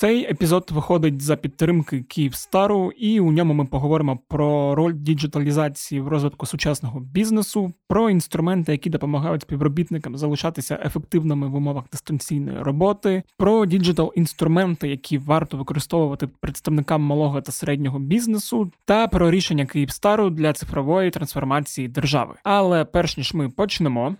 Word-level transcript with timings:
Цей 0.00 0.30
епізод 0.30 0.70
виходить 0.72 1.22
за 1.22 1.36
підтримки 1.36 2.02
Київстару, 2.02 2.92
і 2.96 3.20
у 3.20 3.32
ньому 3.32 3.54
ми 3.54 3.64
поговоримо 3.64 4.18
про 4.28 4.74
роль 4.74 4.92
діджиталізації 4.94 6.00
в 6.00 6.08
розвитку 6.08 6.46
сучасного 6.46 7.00
бізнесу, 7.00 7.72
про 7.88 8.10
інструменти, 8.10 8.72
які 8.72 8.90
допомагають 8.90 9.42
співробітникам 9.42 10.16
залишатися 10.16 10.78
ефективними 10.84 11.48
в 11.48 11.54
умовах 11.54 11.84
дистанційної 11.92 12.58
роботи, 12.62 13.22
про 13.36 13.66
діджитал-інструменти, 13.66 14.88
які 14.88 15.18
варто 15.18 15.56
використовувати 15.56 16.28
представникам 16.40 17.02
малого 17.02 17.40
та 17.40 17.52
середнього 17.52 17.98
бізнесу, 17.98 18.72
та 18.84 19.08
про 19.08 19.30
рішення 19.30 19.66
Київстару 19.66 20.30
для 20.30 20.52
цифрової 20.52 21.10
трансформації 21.10 21.88
держави. 21.88 22.34
Але 22.44 22.84
перш 22.84 23.16
ніж 23.16 23.34
ми 23.34 23.48
почнемо. 23.48 24.16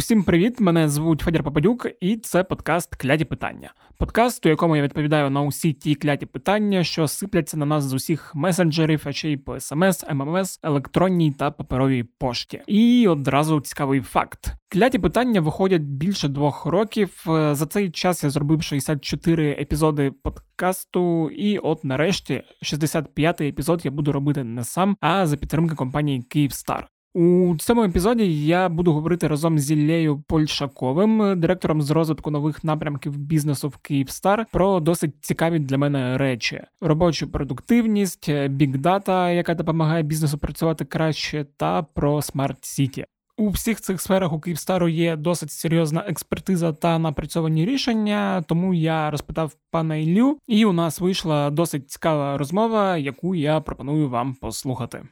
Усім 0.00 0.22
привіт! 0.22 0.60
Мене 0.60 0.88
звуть 0.88 1.20
Федір 1.20 1.42
Попадюк, 1.42 1.86
і 2.00 2.16
це 2.16 2.44
подкаст 2.44 2.94
Кляті 2.94 3.24
питання. 3.24 3.72
Подкаст, 3.98 4.46
у 4.46 4.48
якому 4.48 4.76
я 4.76 4.82
відповідаю 4.82 5.30
на 5.30 5.42
усі 5.42 5.72
ті 5.72 5.94
кляті 5.94 6.26
питання, 6.26 6.84
що 6.84 7.08
сипляться 7.08 7.56
на 7.56 7.66
нас 7.66 7.84
з 7.84 7.92
усіх 7.92 8.34
месенджерів, 8.34 9.02
а 9.04 9.12
ще 9.12 9.30
й 9.30 9.36
по 9.36 9.60
смс, 9.60 10.04
ММС, 10.12 10.60
електронній 10.62 11.32
та 11.32 11.50
паперовій 11.50 12.02
пошті. 12.02 12.62
І 12.66 13.08
одразу 13.08 13.60
цікавий 13.60 14.00
факт: 14.00 14.54
кляті 14.68 14.98
питання 14.98 15.40
виходять 15.40 15.82
більше 15.82 16.28
двох 16.28 16.66
років. 16.66 17.22
За 17.26 17.66
цей 17.66 17.90
час 17.90 18.24
я 18.24 18.30
зробив 18.30 18.62
64 18.62 19.50
епізоди 19.50 20.10
подкасту, 20.10 21.30
і 21.30 21.58
от 21.58 21.84
нарешті 21.84 22.42
65-й 22.62 23.48
епізод 23.48 23.80
я 23.84 23.90
буду 23.90 24.12
робити 24.12 24.44
не 24.44 24.64
сам, 24.64 24.96
а 25.00 25.26
за 25.26 25.36
підтримки 25.36 25.74
компанії 25.74 26.22
Київстар. 26.22 26.88
У 27.14 27.56
цьому 27.58 27.84
епізоді 27.84 28.46
я 28.46 28.68
буду 28.68 28.92
говорити 28.92 29.28
разом 29.28 29.58
з 29.58 29.70
Іллею 29.70 30.24
Польшаковим, 30.28 31.40
директором 31.40 31.82
з 31.82 31.90
розвитку 31.90 32.30
нових 32.30 32.64
напрямків 32.64 33.16
бізнесу 33.18 33.68
в 33.68 33.76
Київстар, 33.76 34.46
про 34.52 34.80
досить 34.80 35.14
цікаві 35.20 35.58
для 35.58 35.78
мене 35.78 36.18
речі: 36.18 36.62
робочу 36.80 37.30
продуктивність, 37.30 38.32
big 38.48 38.79
data, 38.79 39.30
яка 39.30 39.54
допомагає 39.54 40.02
бізнесу 40.02 40.38
працювати 40.38 40.84
краще, 40.84 41.46
та 41.56 41.82
про 41.82 42.22
smart 42.22 42.63
city. 42.63 43.04
У 43.36 43.48
всіх 43.48 43.80
цих 43.80 44.00
сферах 44.00 44.32
у 44.32 44.40
Київстару 44.40 44.88
є 44.88 45.16
досить 45.16 45.50
серйозна 45.50 46.04
експертиза 46.08 46.72
та 46.72 46.98
напрацьовані 46.98 47.66
рішення, 47.66 48.44
тому 48.48 48.74
я 48.74 49.10
розпитав 49.10 49.56
пана 49.70 49.96
Іллю, 49.96 50.38
і 50.46 50.64
у 50.64 50.72
нас 50.72 51.00
вийшла 51.00 51.50
досить 51.50 51.90
цікава 51.90 52.38
розмова, 52.38 52.96
яку 52.96 53.34
я 53.34 53.60
пропоную 53.60 54.08
вам 54.08 54.34
послухати. 54.34 55.02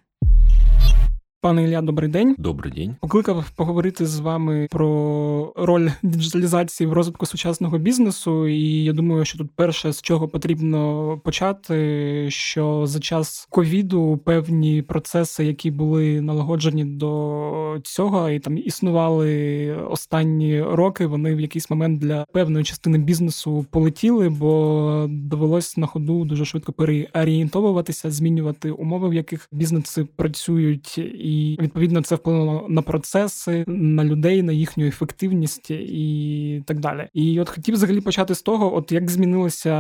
Пане 1.41 1.65
Ілля, 1.65 1.83
добрий 1.83 2.11
день. 2.11 2.35
Добрий 2.39 2.73
день. 2.73 2.97
Покликав 3.01 3.51
поговорити 3.51 4.07
з 4.07 4.21
вами 4.21 4.67
про 4.71 5.53
роль 5.57 5.89
діджиталізації 6.03 6.87
в 6.87 6.93
розвитку 6.93 7.27
сучасного 7.27 7.79
бізнесу. 7.79 8.49
І 8.49 8.85
я 8.85 8.93
думаю, 8.93 9.25
що 9.25 9.39
тут 9.39 9.51
перше 9.57 9.93
з 9.93 10.03
чого 10.03 10.29
потрібно 10.29 11.21
почати, 11.25 12.27
що 12.31 12.87
за 12.87 13.01
час 13.01 13.47
ковіду 13.51 14.21
певні 14.25 14.83
процеси, 14.83 15.45
які 15.45 15.71
були 15.71 16.21
налагоджені 16.21 16.85
до 16.85 17.79
цього, 17.85 18.31
і 18.31 18.39
там 18.39 18.59
існували 18.59 19.73
останні 19.91 20.63
роки, 20.63 21.07
вони 21.07 21.35
в 21.35 21.41
якийсь 21.41 21.71
момент 21.71 22.01
для 22.01 22.27
певної 22.33 22.65
частини 22.65 22.99
бізнесу 22.99 23.67
полетіли, 23.71 24.29
бо 24.29 25.07
довелось 25.09 25.77
на 25.77 25.87
ходу 25.87 26.25
дуже 26.25 26.45
швидко 26.45 26.73
переорієнтовуватися, 26.73 28.11
змінювати 28.11 28.71
умови, 28.71 29.09
в 29.09 29.15
яких 29.15 29.49
бізнеси 29.53 30.05
працюють 30.17 31.01
і 31.29 31.59
відповідно 31.61 32.03
це 32.03 32.15
вплинуло 32.15 32.67
на 32.69 32.83
процеси, 32.83 33.65
на 33.67 34.05
людей, 34.05 34.43
на 34.43 34.53
їхню 34.53 34.87
ефективність 34.87 35.71
і 35.71 36.63
так 36.67 36.81
далі. 36.81 37.09
І 37.15 37.41
от 37.41 37.49
хотів 37.49 37.75
взагалі 37.75 38.01
почати 38.01 38.35
з 38.35 38.43
того, 38.43 38.77
от 38.77 38.93
як 38.93 39.11
змінилося 39.11 39.73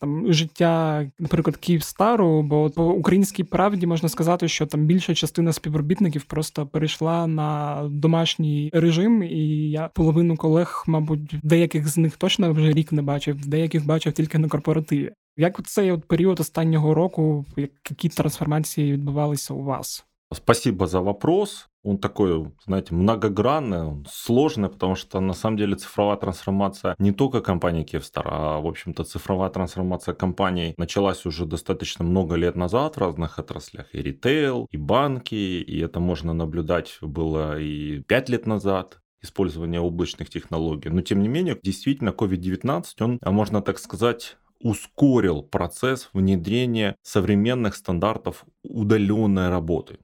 там 0.00 0.32
життя, 0.32 1.06
наприклад, 1.18 1.56
Київстару, 1.56 2.42
бо 2.42 2.70
по 2.70 2.84
українській 2.84 3.44
правді 3.44 3.86
можна 3.86 4.08
сказати, 4.08 4.48
що 4.48 4.66
там 4.66 4.86
більша 4.86 5.14
частина 5.14 5.52
співробітників 5.52 6.24
просто 6.24 6.66
перейшла 6.66 7.26
на 7.26 7.80
домашній 7.90 8.70
режим, 8.72 9.22
і 9.22 9.70
я 9.70 9.88
половину 9.94 10.36
колег, 10.36 10.84
мабуть, 10.86 11.34
деяких 11.42 11.88
з 11.88 11.96
них 11.96 12.16
точно 12.16 12.52
вже 12.52 12.72
рік 12.72 12.92
не 12.92 13.02
бачив, 13.02 13.46
деяких 13.46 13.86
бачив 13.86 14.12
тільки 14.12 14.38
на 14.38 14.48
корпоративі. 14.48 15.12
Як 15.36 15.66
цей 15.66 15.92
от 15.92 16.04
період 16.04 16.40
останнього 16.40 16.94
року, 16.94 17.44
які 17.90 18.08
трансформації 18.08 18.92
відбувалися 18.92 19.54
у 19.54 19.62
вас? 19.62 20.06
Спасибо 20.32 20.88
за 20.88 21.00
вопрос. 21.00 21.68
Он 21.84 21.98
такой, 21.98 22.50
знаете, 22.64 22.94
многогранный, 22.94 23.84
он 23.84 24.06
сложный, 24.10 24.68
потому 24.68 24.96
что 24.96 25.20
на 25.20 25.34
самом 25.34 25.56
деле 25.56 25.76
цифровая 25.76 26.16
трансформация 26.16 26.96
не 26.98 27.12
только 27.12 27.40
компании 27.40 27.84
Кевстар, 27.84 28.26
а, 28.28 28.60
в 28.60 28.66
общем-то, 28.66 29.04
цифровая 29.04 29.50
трансформация 29.50 30.14
компаний 30.14 30.74
началась 30.78 31.24
уже 31.26 31.46
достаточно 31.46 32.04
много 32.04 32.34
лет 32.34 32.56
назад 32.56 32.96
в 32.96 32.98
разных 32.98 33.38
отраслях. 33.38 33.86
И 33.94 34.02
ритейл, 34.02 34.66
и 34.72 34.76
банки, 34.76 35.34
и 35.34 35.78
это 35.78 36.00
можно 36.00 36.32
наблюдать 36.32 36.98
было 37.00 37.60
и 37.60 38.00
5 38.00 38.28
лет 38.28 38.46
назад 38.46 38.98
использование 39.22 39.80
облачных 39.80 40.28
технологий. 40.28 40.88
Но 40.88 41.02
тем 41.02 41.22
не 41.22 41.28
менее, 41.28 41.56
действительно, 41.62 42.10
COVID-19, 42.10 42.84
он, 43.00 43.18
а 43.22 43.30
можно 43.30 43.62
так 43.62 43.78
сказать, 43.78 44.36
ускорил 44.60 45.42
процесс 45.42 46.10
внедрения 46.12 46.96
современных 47.02 47.76
стандартов 47.76 48.44
удаленной 48.64 49.50
работы. 49.50 49.98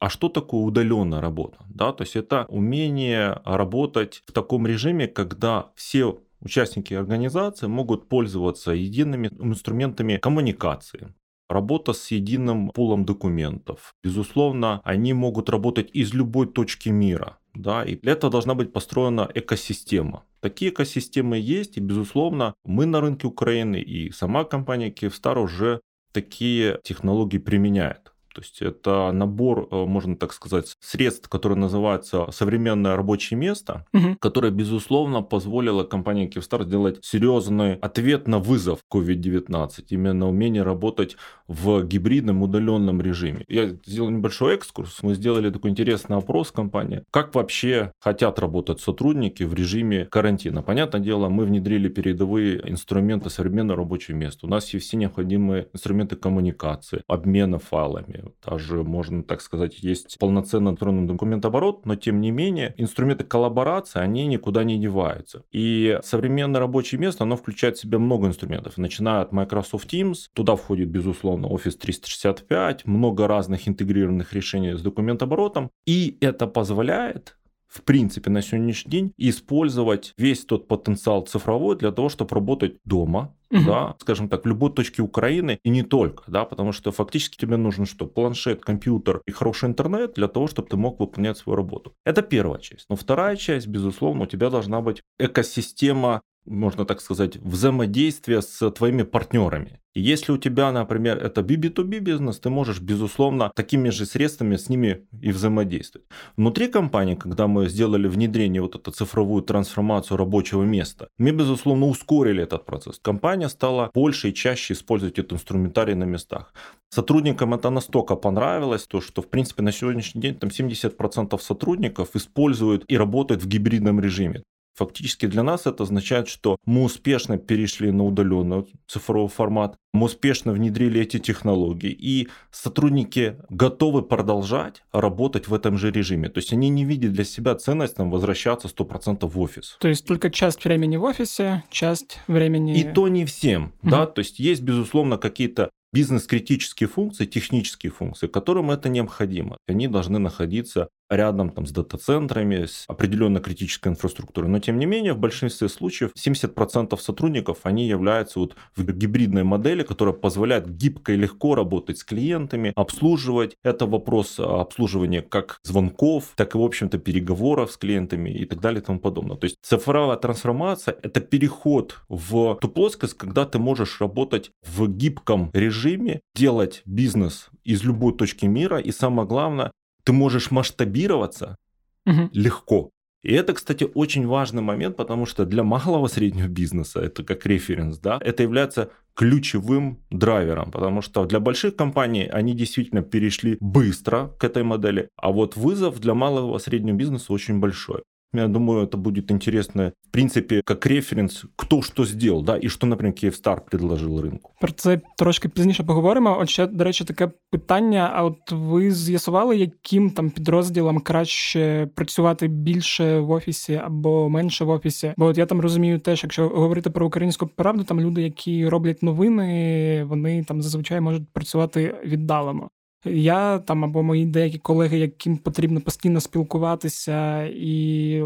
А 0.00 0.08
что 0.10 0.28
такое 0.28 0.60
удаленная 0.60 1.20
работа? 1.20 1.58
Да, 1.68 1.92
то 1.92 2.02
есть 2.02 2.14
это 2.16 2.44
умение 2.48 3.40
работать 3.44 4.22
в 4.26 4.32
таком 4.32 4.66
режиме, 4.66 5.08
когда 5.08 5.72
все 5.74 6.18
участники 6.40 6.94
организации 6.94 7.66
могут 7.66 8.08
пользоваться 8.08 8.70
едиными 8.70 9.28
инструментами 9.40 10.18
коммуникации. 10.18 11.14
Работа 11.48 11.94
с 11.94 12.10
единым 12.10 12.70
пулом 12.70 13.04
документов. 13.04 13.94
Безусловно, 14.04 14.82
они 14.84 15.14
могут 15.14 15.48
работать 15.48 15.90
из 15.94 16.12
любой 16.12 16.46
точки 16.46 16.90
мира. 16.90 17.38
Да, 17.54 17.82
и 17.82 17.96
для 17.96 18.12
этого 18.12 18.30
должна 18.30 18.54
быть 18.54 18.72
построена 18.72 19.28
экосистема. 19.34 20.24
Такие 20.40 20.70
экосистемы 20.70 21.38
есть, 21.38 21.76
и, 21.76 21.80
безусловно, 21.80 22.54
мы 22.64 22.86
на 22.86 23.00
рынке 23.00 23.26
Украины 23.26 23.80
и 23.80 24.12
сама 24.12 24.44
компания 24.44 24.90
Киевстар 24.90 25.38
уже 25.38 25.80
такие 26.12 26.78
технологии 26.84 27.38
применяет. 27.38 28.12
То 28.34 28.40
есть 28.40 28.62
это 28.62 29.10
набор, 29.12 29.68
э, 29.70 29.84
можно 29.84 30.16
так 30.16 30.32
сказать, 30.32 30.76
средств, 30.80 31.28
которые 31.28 31.58
называются 31.58 32.30
современное 32.30 32.96
рабочее 32.96 33.38
место, 33.38 33.86
угу. 33.92 34.16
которое, 34.20 34.50
безусловно, 34.50 35.22
позволило 35.22 35.84
компании 35.84 36.26
Киевстар 36.26 36.64
сделать 36.64 37.04
серьезный 37.04 37.74
ответ 37.74 38.28
на 38.28 38.38
вызов 38.38 38.80
COVID-19, 38.92 39.70
именно 39.90 40.28
умение 40.28 40.62
работать 40.62 41.16
в 41.48 41.84
гибридном 41.84 42.42
удаленном 42.42 43.00
режиме. 43.00 43.44
Я 43.48 43.70
сделал 43.86 44.10
небольшой 44.10 44.54
экскурс, 44.54 45.02
мы 45.02 45.14
сделали 45.14 45.50
такой 45.50 45.70
интересный 45.70 46.16
опрос 46.16 46.52
компании, 46.52 47.02
как 47.10 47.34
вообще 47.34 47.92
хотят 48.00 48.38
работать 48.38 48.80
сотрудники 48.80 49.42
в 49.42 49.54
режиме 49.54 50.06
карантина. 50.06 50.62
Понятное 50.62 51.00
дело, 51.00 51.28
мы 51.28 51.44
внедрили 51.44 51.88
передовые 51.88 52.60
инструменты 52.68 53.30
современного 53.30 53.78
рабочего 53.78 54.16
места. 54.16 54.46
У 54.46 54.48
нас 54.48 54.72
есть 54.74 54.86
все 54.86 54.96
необходимые 54.96 55.68
инструменты 55.72 56.16
коммуникации, 56.16 57.02
обмена 57.06 57.58
файлами, 57.58 58.24
даже, 58.44 58.82
можно 58.84 59.22
так 59.22 59.40
сказать, 59.40 59.82
есть 59.82 60.16
полноценный 60.18 60.72
электронный 60.72 61.06
документооборот, 61.06 61.86
но 61.86 61.96
тем 61.96 62.20
не 62.20 62.30
менее 62.30 62.74
инструменты 62.76 63.24
коллаборации, 63.24 64.00
они 64.00 64.26
никуда 64.26 64.64
не 64.64 64.78
деваются. 64.78 65.44
И 65.50 65.98
современное 66.02 66.60
рабочее 66.60 67.00
место, 67.00 67.24
оно 67.24 67.36
включает 67.36 67.76
в 67.76 67.80
себя 67.80 67.98
много 67.98 68.26
инструментов, 68.26 68.76
начиная 68.76 69.22
от 69.22 69.32
Microsoft 69.32 69.92
Teams, 69.92 70.28
туда 70.34 70.56
входит, 70.56 70.88
безусловно, 70.88 71.37
Office 71.46 71.76
365, 71.78 72.86
много 72.86 73.26
разных 73.26 73.68
интегрированных 73.68 74.32
решений 74.32 74.74
с 74.74 74.82
документооборотом, 74.82 75.70
и 75.86 76.18
это 76.20 76.46
позволяет 76.46 77.38
в 77.68 77.82
принципе, 77.82 78.30
на 78.30 78.42
сегодняшний 78.42 78.90
день 78.90 79.12
использовать 79.18 80.14
весь 80.16 80.44
тот 80.44 80.66
потенциал 80.68 81.22
цифровой 81.26 81.76
для 81.76 81.92
того, 81.92 82.08
чтобы 82.08 82.34
работать 82.34 82.78
дома, 82.84 83.34
угу. 83.50 83.62
да, 83.64 83.94
скажем 84.00 84.28
так, 84.28 84.44
в 84.44 84.48
любой 84.48 84.72
точке 84.72 85.02
Украины 85.02 85.60
и 85.62 85.68
не 85.68 85.82
только, 85.82 86.24
да, 86.28 86.44
потому 86.44 86.72
что 86.72 86.92
фактически 86.92 87.36
тебе 87.36 87.56
нужен 87.56 87.84
что? 87.84 88.06
Планшет, 88.06 88.62
компьютер 88.62 89.20
и 89.26 89.32
хороший 89.32 89.68
интернет 89.68 90.14
для 90.14 90.28
того, 90.28 90.46
чтобы 90.46 90.68
ты 90.68 90.76
мог 90.76 90.98
выполнять 90.98 91.36
свою 91.36 91.56
работу. 91.56 91.92
Это 92.04 92.22
первая 92.22 92.58
часть. 92.58 92.86
Но 92.88 92.96
вторая 92.96 93.36
часть, 93.36 93.66
безусловно, 93.66 94.22
у 94.22 94.26
тебя 94.26 94.48
должна 94.48 94.80
быть 94.80 95.02
экосистема 95.18 96.22
можно 96.48 96.84
так 96.84 97.00
сказать, 97.00 97.36
взаимодействия 97.36 98.42
с 98.42 98.70
твоими 98.70 99.02
партнерами. 99.02 99.80
И 99.94 100.00
если 100.00 100.32
у 100.32 100.38
тебя, 100.38 100.70
например, 100.70 101.18
это 101.18 101.40
B2B 101.40 101.98
бизнес, 101.98 102.38
ты 102.38 102.50
можешь, 102.50 102.80
безусловно, 102.80 103.50
такими 103.56 103.90
же 103.90 104.06
средствами 104.06 104.56
с 104.56 104.68
ними 104.68 105.06
и 105.22 105.32
взаимодействовать. 105.32 106.06
Внутри 106.36 106.68
компании, 106.68 107.16
когда 107.16 107.46
мы 107.46 107.68
сделали 107.68 108.06
внедрение 108.06 108.62
вот 108.62 108.76
эту 108.76 108.92
цифровую 108.92 109.42
трансформацию 109.42 110.16
рабочего 110.16 110.62
места, 110.62 111.08
мы, 111.18 111.32
безусловно, 111.32 111.86
ускорили 111.86 112.42
этот 112.42 112.64
процесс. 112.64 113.00
Компания 113.02 113.48
стала 113.48 113.90
больше 113.94 114.28
и 114.28 114.34
чаще 114.34 114.74
использовать 114.74 115.18
этот 115.18 115.32
инструментарий 115.32 115.94
на 115.94 116.04
местах. 116.04 116.52
Сотрудникам 116.90 117.54
это 117.54 117.70
настолько 117.70 118.14
понравилось, 118.14 118.86
то, 118.86 119.00
что, 119.00 119.20
в 119.20 119.28
принципе, 119.28 119.62
на 119.62 119.72
сегодняшний 119.72 120.20
день 120.20 120.34
там 120.34 120.50
70% 120.50 121.38
сотрудников 121.40 122.14
используют 122.14 122.84
и 122.88 122.96
работают 122.96 123.42
в 123.42 123.48
гибридном 123.48 124.00
режиме. 124.00 124.42
Фактически 124.78 125.26
для 125.26 125.42
нас 125.42 125.66
это 125.66 125.82
означает, 125.82 126.28
что 126.28 126.56
мы 126.64 126.84
успешно 126.84 127.36
перешли 127.36 127.90
на 127.90 128.04
удаленный 128.04 128.64
цифровой 128.86 129.28
формат, 129.28 129.76
мы 129.92 130.06
успешно 130.06 130.52
внедрили 130.52 131.00
эти 131.00 131.18
технологии, 131.18 131.90
и 131.90 132.28
сотрудники 132.52 133.38
готовы 133.50 134.02
продолжать 134.02 134.84
работать 134.92 135.48
в 135.48 135.54
этом 135.54 135.78
же 135.78 135.90
режиме. 135.90 136.28
То 136.28 136.38
есть 136.38 136.52
они 136.52 136.68
не 136.68 136.84
видят 136.84 137.12
для 137.12 137.24
себя 137.24 137.56
ценность 137.56 137.96
там, 137.96 138.08
возвращаться 138.08 138.68
100% 138.68 139.26
в 139.26 139.40
офис. 139.40 139.76
То 139.80 139.88
есть 139.88 140.06
только 140.06 140.30
часть 140.30 140.64
времени 140.64 140.96
в 140.96 141.02
офисе, 141.02 141.64
часть 141.70 142.20
времени... 142.28 142.78
И 142.78 142.84
то 142.84 143.08
не 143.08 143.24
всем, 143.24 143.72
угу. 143.82 143.90
да, 143.90 144.06
то 144.06 144.20
есть 144.20 144.38
есть, 144.38 144.62
безусловно, 144.62 145.18
какие-то 145.18 145.70
бизнес-критические 145.92 146.88
функции, 146.88 147.24
технические 147.24 147.90
функции, 147.90 148.28
которым 148.28 148.70
это 148.70 148.88
необходимо. 148.88 149.56
Они 149.66 149.88
должны 149.88 150.20
находиться 150.20 150.88
рядом 151.10 151.50
там, 151.50 151.66
с 151.66 151.72
дата-центрами, 151.72 152.66
с 152.66 152.84
определенной 152.88 153.40
критической 153.40 153.92
инфраструктурой. 153.92 154.50
Но 154.50 154.58
тем 154.58 154.78
не 154.78 154.86
менее, 154.86 155.14
в 155.14 155.18
большинстве 155.18 155.68
случаев 155.68 156.10
70% 156.16 156.98
сотрудников, 156.98 157.60
они 157.62 157.86
являются 157.88 158.40
вот 158.40 158.56
в 158.76 158.84
гибридной 158.84 159.44
модели, 159.44 159.82
которая 159.82 160.14
позволяет 160.14 160.68
гибко 160.76 161.12
и 161.12 161.16
легко 161.16 161.54
работать 161.54 161.98
с 161.98 162.04
клиентами, 162.04 162.72
обслуживать. 162.76 163.56
Это 163.62 163.86
вопрос 163.86 164.38
обслуживания 164.38 165.22
как 165.22 165.58
звонков, 165.62 166.32
так 166.36 166.54
и, 166.54 166.58
в 166.58 166.62
общем-то, 166.62 166.98
переговоров 166.98 167.72
с 167.72 167.76
клиентами 167.76 168.30
и 168.30 168.44
так 168.44 168.60
далее 168.60 168.80
и 168.80 168.84
тому 168.84 169.00
подобное. 169.00 169.36
То 169.36 169.44
есть 169.44 169.56
цифровая 169.62 170.16
трансформация– 170.16 170.96
это 171.02 171.20
переход 171.20 171.98
в 172.08 172.58
ту 172.60 172.68
плоскость, 172.68 173.14
когда 173.14 173.44
ты 173.44 173.58
можешь 173.58 174.00
работать 174.00 174.50
в 174.62 174.88
гибком 174.88 175.50
режиме, 175.52 176.20
делать 176.34 176.82
бизнес 176.84 177.48
из 177.64 177.84
любой 177.84 178.16
точки 178.16 178.46
мира 178.46 178.78
и, 178.78 178.90
самое 178.92 179.28
главное, 179.28 179.72
ты 180.08 180.12
можешь 180.14 180.50
масштабироваться 180.50 181.58
угу. 182.06 182.30
легко. 182.32 182.90
И 183.22 183.34
это, 183.34 183.52
кстати, 183.52 183.86
очень 183.94 184.26
важный 184.26 184.62
момент, 184.62 184.96
потому 184.96 185.26
что 185.26 185.44
для 185.44 185.62
малого 185.62 186.06
среднего 186.14 186.48
бизнеса, 186.48 187.00
это 187.00 187.22
как 187.24 187.44
референс, 187.44 187.98
да, 187.98 188.18
это 188.22 188.42
является 188.42 188.88
ключевым 189.14 189.98
драйвером, 190.10 190.70
потому 190.70 191.02
что 191.02 191.26
для 191.26 191.40
больших 191.40 191.76
компаний 191.76 192.26
они 192.26 192.54
действительно 192.54 193.02
перешли 193.02 193.58
быстро 193.60 194.28
к 194.38 194.44
этой 194.44 194.62
модели, 194.62 195.10
а 195.16 195.30
вот 195.30 195.56
вызов 195.56 196.00
для 196.00 196.14
малого 196.14 196.56
среднего 196.56 196.96
бизнеса 196.96 197.30
очень 197.34 197.60
большой. 197.60 198.02
Я 198.34 198.48
думаю, 198.48 198.82
это 198.82 198.96
будет 198.96 199.30
интересно, 199.30 199.92
в 200.08 200.10
принципі, 200.10 200.62
як 200.68 200.86
референс, 200.86 201.44
хто 201.56 201.82
що 201.82 202.04
зробив, 202.04 202.42
да, 202.42 202.58
і 202.62 202.68
що, 202.68 202.86
наприклад, 202.86 203.18
Київстар 203.20 203.64
предложив 203.64 204.20
ринку. 204.20 204.52
Про 204.60 204.72
це 204.72 205.00
трошки 205.18 205.48
пізніше 205.48 205.84
поговоримо. 205.84 206.38
От 206.40 206.48
ще, 206.48 206.66
до 206.66 206.84
речі, 206.84 207.04
таке 207.04 207.30
питання: 207.50 208.10
а 208.14 208.24
от 208.24 208.52
ви 208.52 208.90
з'ясували, 208.90 209.56
яким 209.56 210.10
там 210.10 210.30
підрозділам 210.30 211.00
краще 211.00 211.88
працювати 211.94 212.48
більше 212.48 213.18
в 213.18 213.30
офісі 213.30 213.80
або 213.84 214.28
менше 214.28 214.64
в 214.64 214.68
офісі? 214.68 215.14
Бо 215.16 215.24
от 215.24 215.38
я 215.38 215.46
там 215.46 215.60
розумію 215.60 215.98
теж, 215.98 216.22
якщо 216.22 216.48
говорити 216.48 216.90
про 216.90 217.06
українську 217.06 217.46
правду, 217.46 217.84
там 217.84 218.00
люди, 218.00 218.22
які 218.22 218.68
роблять 218.68 219.02
новини, 219.02 220.04
вони 220.04 220.44
там 220.44 220.62
зазвичай 220.62 221.00
можуть 221.00 221.32
працювати 221.32 221.94
віддалено. 222.04 222.68
Я 223.04 223.58
там 223.58 223.84
або 223.84 224.02
мої 224.02 224.26
деякі 224.26 224.58
колеги, 224.58 224.98
яким 224.98 225.36
потрібно 225.36 225.80
постійно 225.80 226.20
спілкуватися, 226.20 227.44
і 227.44 228.22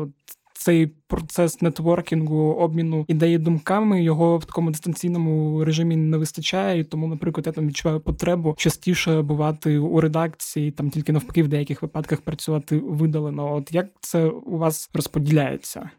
цей 0.62 0.86
процес 0.86 1.62
нетворкінгу, 1.62 2.52
обміну 2.52 3.04
ідеї 3.08 3.38
думками 3.38 4.02
його 4.02 4.38
в 4.38 4.44
такому 4.44 4.70
дистанційному 4.70 5.64
режимі 5.64 5.96
не 5.96 6.16
вистачає. 6.16 6.80
І 6.80 6.84
Тому, 6.84 7.06
наприклад, 7.06 7.46
я 7.46 7.52
там 7.52 7.68
відчуваю 7.68 8.00
потребу 8.00 8.54
частіше 8.58 9.22
бувати 9.22 9.78
у 9.78 10.00
редакції, 10.00 10.70
там 10.70 10.90
тільки 10.90 11.12
навпаки 11.12 11.42
в 11.42 11.48
деяких 11.48 11.82
випадках 11.82 12.20
працювати 12.20 12.78
видалено. 12.78 13.54
От 13.54 13.72
як 13.72 13.86
це 14.00 14.24
у 14.26 14.58
вас 14.58 14.90
розподіляється? 14.94 15.90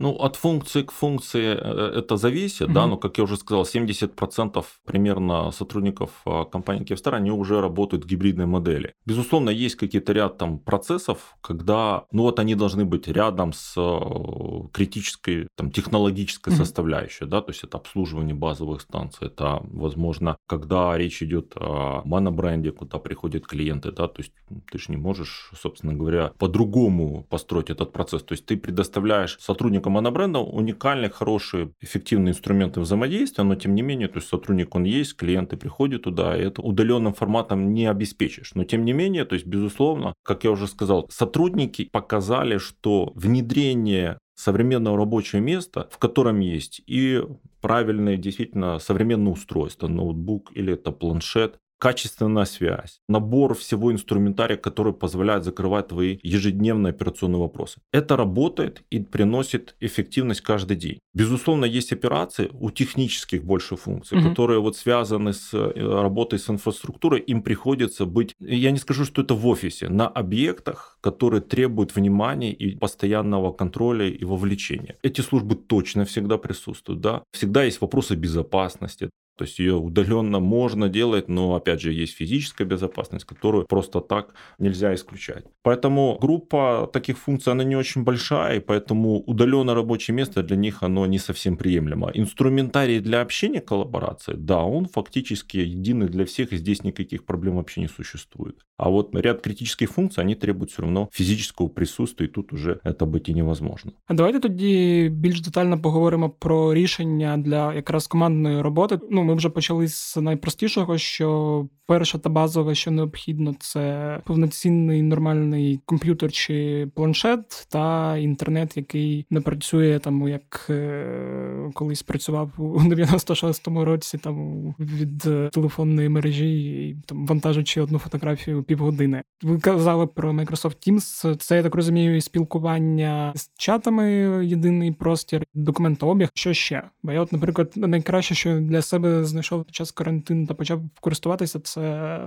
Ну, 0.00 0.16
от 0.16 0.36
функции 0.36 0.82
к 0.82 0.92
функции 0.92 1.54
э, 1.54 1.98
это 1.98 2.16
зависит, 2.16 2.68
mm-hmm. 2.68 2.72
да, 2.72 2.86
но, 2.86 2.96
как 2.96 3.18
я 3.18 3.24
уже 3.24 3.36
сказал, 3.36 3.64
70% 3.64 4.64
примерно 4.86 5.50
сотрудников 5.50 6.10
а, 6.24 6.46
компании 6.46 6.84
Киевстар, 6.84 7.16
они 7.16 7.30
уже 7.30 7.60
работают 7.60 8.04
в 8.04 8.06
гибридной 8.08 8.46
модели. 8.46 8.94
Безусловно, 9.04 9.50
есть 9.50 9.76
какие-то 9.76 10.14
ряд 10.14 10.38
там 10.38 10.58
процессов, 10.58 11.36
когда, 11.42 12.04
ну 12.12 12.22
вот 12.22 12.38
они 12.38 12.54
должны 12.54 12.86
быть 12.86 13.08
рядом 13.08 13.52
с 13.52 13.74
э, 13.76 14.68
критической 14.72 15.48
там 15.54 15.70
технологической 15.70 16.54
mm-hmm. 16.54 16.56
составляющей, 16.56 17.26
да, 17.26 17.42
то 17.42 17.50
есть 17.50 17.62
это 17.62 17.76
обслуживание 17.76 18.34
базовых 18.34 18.80
станций, 18.80 19.26
это, 19.26 19.60
возможно, 19.64 20.38
когда 20.46 20.96
речь 20.96 21.22
идет 21.22 21.52
о 21.56 22.00
монобренде, 22.06 22.72
куда 22.72 22.98
приходят 22.98 23.46
клиенты, 23.46 23.92
да, 23.92 24.08
то 24.08 24.22
есть 24.22 24.32
ты 24.72 24.78
же 24.78 24.86
не 24.88 24.96
можешь, 24.96 25.50
собственно 25.60 25.92
говоря, 25.92 26.32
по-другому 26.38 27.26
построить 27.28 27.68
этот 27.68 27.92
процесс, 27.92 28.22
то 28.22 28.32
есть 28.32 28.46
ты 28.46 28.56
предоставляешь 28.56 29.36
сотрудникам 29.40 29.89
монобренда 29.90 30.38
уникальные, 30.38 31.10
хорошие, 31.10 31.72
эффективные 31.80 32.32
инструменты 32.32 32.80
взаимодействия, 32.80 33.44
но 33.44 33.54
тем 33.54 33.74
не 33.74 33.82
менее, 33.82 34.08
то 34.08 34.16
есть 34.16 34.28
сотрудник 34.28 34.74
он 34.74 34.84
есть, 34.84 35.16
клиенты 35.16 35.56
приходят 35.56 36.02
туда, 36.02 36.36
и 36.36 36.42
это 36.42 36.62
удаленным 36.62 37.12
форматом 37.12 37.74
не 37.74 37.86
обеспечишь. 37.86 38.52
Но 38.54 38.64
тем 38.64 38.84
не 38.84 38.92
менее, 38.92 39.24
то 39.24 39.34
есть 39.34 39.46
безусловно, 39.46 40.14
как 40.22 40.44
я 40.44 40.50
уже 40.50 40.66
сказал, 40.66 41.06
сотрудники 41.10 41.84
показали, 41.84 42.58
что 42.58 43.12
внедрение 43.14 44.18
современного 44.34 44.96
рабочего 44.96 45.40
места, 45.40 45.88
в 45.90 45.98
котором 45.98 46.40
есть 46.40 46.80
и 46.86 47.22
правильное, 47.60 48.16
действительно, 48.16 48.78
современное 48.78 49.32
устройство, 49.32 49.86
ноутбук 49.86 50.50
или 50.54 50.72
это 50.72 50.92
планшет, 50.92 51.58
качественная 51.80 52.44
связь, 52.44 53.00
набор 53.08 53.54
всего 53.54 53.90
инструментария, 53.90 54.56
который 54.56 54.92
позволяет 54.92 55.44
закрывать 55.44 55.88
твои 55.88 56.18
ежедневные 56.22 56.90
операционные 56.90 57.40
вопросы. 57.40 57.80
Это 57.92 58.16
работает 58.16 58.82
и 58.90 59.00
приносит 59.00 59.74
эффективность 59.80 60.42
каждый 60.42 60.76
день. 60.76 60.98
Безусловно, 61.14 61.64
есть 61.64 61.92
операции 61.92 62.50
у 62.52 62.70
технических 62.70 63.44
больше 63.44 63.76
функций, 63.76 64.18
угу. 64.18 64.28
которые 64.28 64.60
вот 64.60 64.76
связаны 64.76 65.32
с 65.32 65.54
э, 65.54 65.72
работой 65.74 66.38
с 66.38 66.50
инфраструктурой, 66.50 67.20
им 67.20 67.42
приходится 67.42 68.04
быть, 68.04 68.34
я 68.38 68.70
не 68.70 68.78
скажу, 68.78 69.04
что 69.04 69.22
это 69.22 69.34
в 69.34 69.46
офисе, 69.46 69.88
на 69.88 70.06
объектах, 70.06 70.98
которые 71.00 71.40
требуют 71.40 71.96
внимания 71.96 72.52
и 72.52 72.76
постоянного 72.76 73.52
контроля 73.52 74.06
и 74.06 74.24
вовлечения. 74.24 74.96
Эти 75.02 75.22
службы 75.22 75.54
точно 75.54 76.04
всегда 76.04 76.36
присутствуют, 76.36 77.00
да. 77.00 77.22
Всегда 77.32 77.64
есть 77.64 77.80
вопросы 77.80 78.16
безопасности. 78.16 79.08
То 79.39 79.43
есть 79.43 79.59
ее 79.59 79.73
удаленно 79.73 80.39
можно 80.39 80.87
делать, 80.89 81.27
но 81.27 81.55
опять 81.55 81.81
же 81.81 81.91
есть 81.91 82.15
физическая 82.15 82.67
безопасность, 82.67 83.25
которую 83.25 83.65
просто 83.65 83.99
так 83.99 84.33
нельзя 84.59 84.93
исключать. 84.93 85.45
Поэтому 85.61 86.17
группа 86.21 86.89
таких 86.93 87.17
функций, 87.17 87.51
она 87.51 87.63
не 87.63 87.75
очень 87.75 88.03
большая, 88.03 88.57
и 88.57 88.59
поэтому 88.59 89.23
удаленное 89.25 89.75
рабочее 89.75 90.15
место 90.15 90.41
для 90.41 90.55
них 90.55 90.83
оно 90.83 91.05
не 91.05 91.19
совсем 91.19 91.57
приемлемо. 91.57 92.11
Инструментарий 92.13 92.99
для 92.99 93.21
общения, 93.21 93.61
коллаборации, 93.61 94.35
да, 94.37 94.63
он 94.63 94.85
фактически 94.85 95.57
единый 95.57 96.07
для 96.07 96.23
всех, 96.23 96.53
и 96.53 96.57
здесь 96.57 96.83
никаких 96.83 97.25
проблем 97.25 97.55
вообще 97.55 97.81
не 97.81 97.87
существует. 97.87 98.55
А 98.77 98.89
вот 98.89 99.15
ряд 99.15 99.41
критических 99.41 99.91
функций, 99.91 100.23
они 100.23 100.35
требуют 100.35 100.71
все 100.71 100.81
равно 100.81 101.09
физического 101.11 101.67
присутствия, 101.67 102.27
и 102.27 102.29
тут 102.29 102.53
уже 102.53 102.79
это 102.83 103.05
быть 103.05 103.29
и 103.29 103.33
невозможно. 103.33 103.91
А 104.07 104.13
давайте 104.13 104.39
тоді 104.39 105.09
більш 105.11 105.41
детально 105.41 105.81
поговоримо 105.81 106.29
про 106.29 106.73
рішення 106.73 107.37
для 107.37 107.73
якраз 107.73 108.07
командної 108.07 108.61
роботи. 108.61 108.99
Ну, 109.11 109.25
ми 109.30 109.36
вже 109.36 109.48
почали 109.48 109.88
з 109.88 110.16
найпростішого, 110.16 110.98
що 110.98 111.66
перше 111.86 112.18
та 112.18 112.30
базове, 112.30 112.74
що 112.74 112.90
необхідно, 112.90 113.54
це 113.60 114.18
повноцінний 114.24 115.02
нормальний 115.02 115.80
комп'ютер 115.84 116.32
чи 116.32 116.88
планшет 116.94 117.66
та 117.70 118.16
інтернет, 118.16 118.76
який 118.76 119.26
не 119.30 119.40
працює 119.40 119.98
там, 119.98 120.28
як 120.28 120.66
е, 120.70 121.70
колись 121.74 122.02
працював 122.02 122.50
у 122.58 122.80
96-му 122.80 123.84
році, 123.84 124.18
там 124.18 124.64
від 124.78 125.18
телефонної 125.52 126.08
мережі, 126.08 126.88
і 126.88 126.96
там 127.06 127.26
вантажучи 127.26 127.80
одну 127.80 127.98
фотографію 127.98 128.62
півгодини. 128.62 129.22
Ви 129.42 129.58
казали 129.58 130.06
про 130.06 130.32
Microsoft 130.32 130.90
Teams. 130.90 131.36
Це 131.36 131.56
я 131.56 131.62
так 131.62 131.74
розумію, 131.74 132.16
і 132.16 132.20
спілкування 132.20 133.32
з 133.36 133.50
чатами, 133.56 134.10
єдиний 134.46 134.92
простір, 134.92 135.44
документообіг. 135.54 136.28
Що 136.34 136.52
ще? 136.52 136.82
Бо 137.02 137.12
я, 137.12 137.20
от, 137.20 137.32
наприклад, 137.32 137.72
найкраще, 137.76 138.34
що 138.34 138.60
для 138.60 138.82
себе 138.82 139.19
знайшов 139.24 139.64
під 139.64 139.74
час 139.74 139.90
карантину 139.90 140.46
та 140.46 140.54
почав 140.54 140.82
користуватися, 141.00 141.60
це 141.60 141.80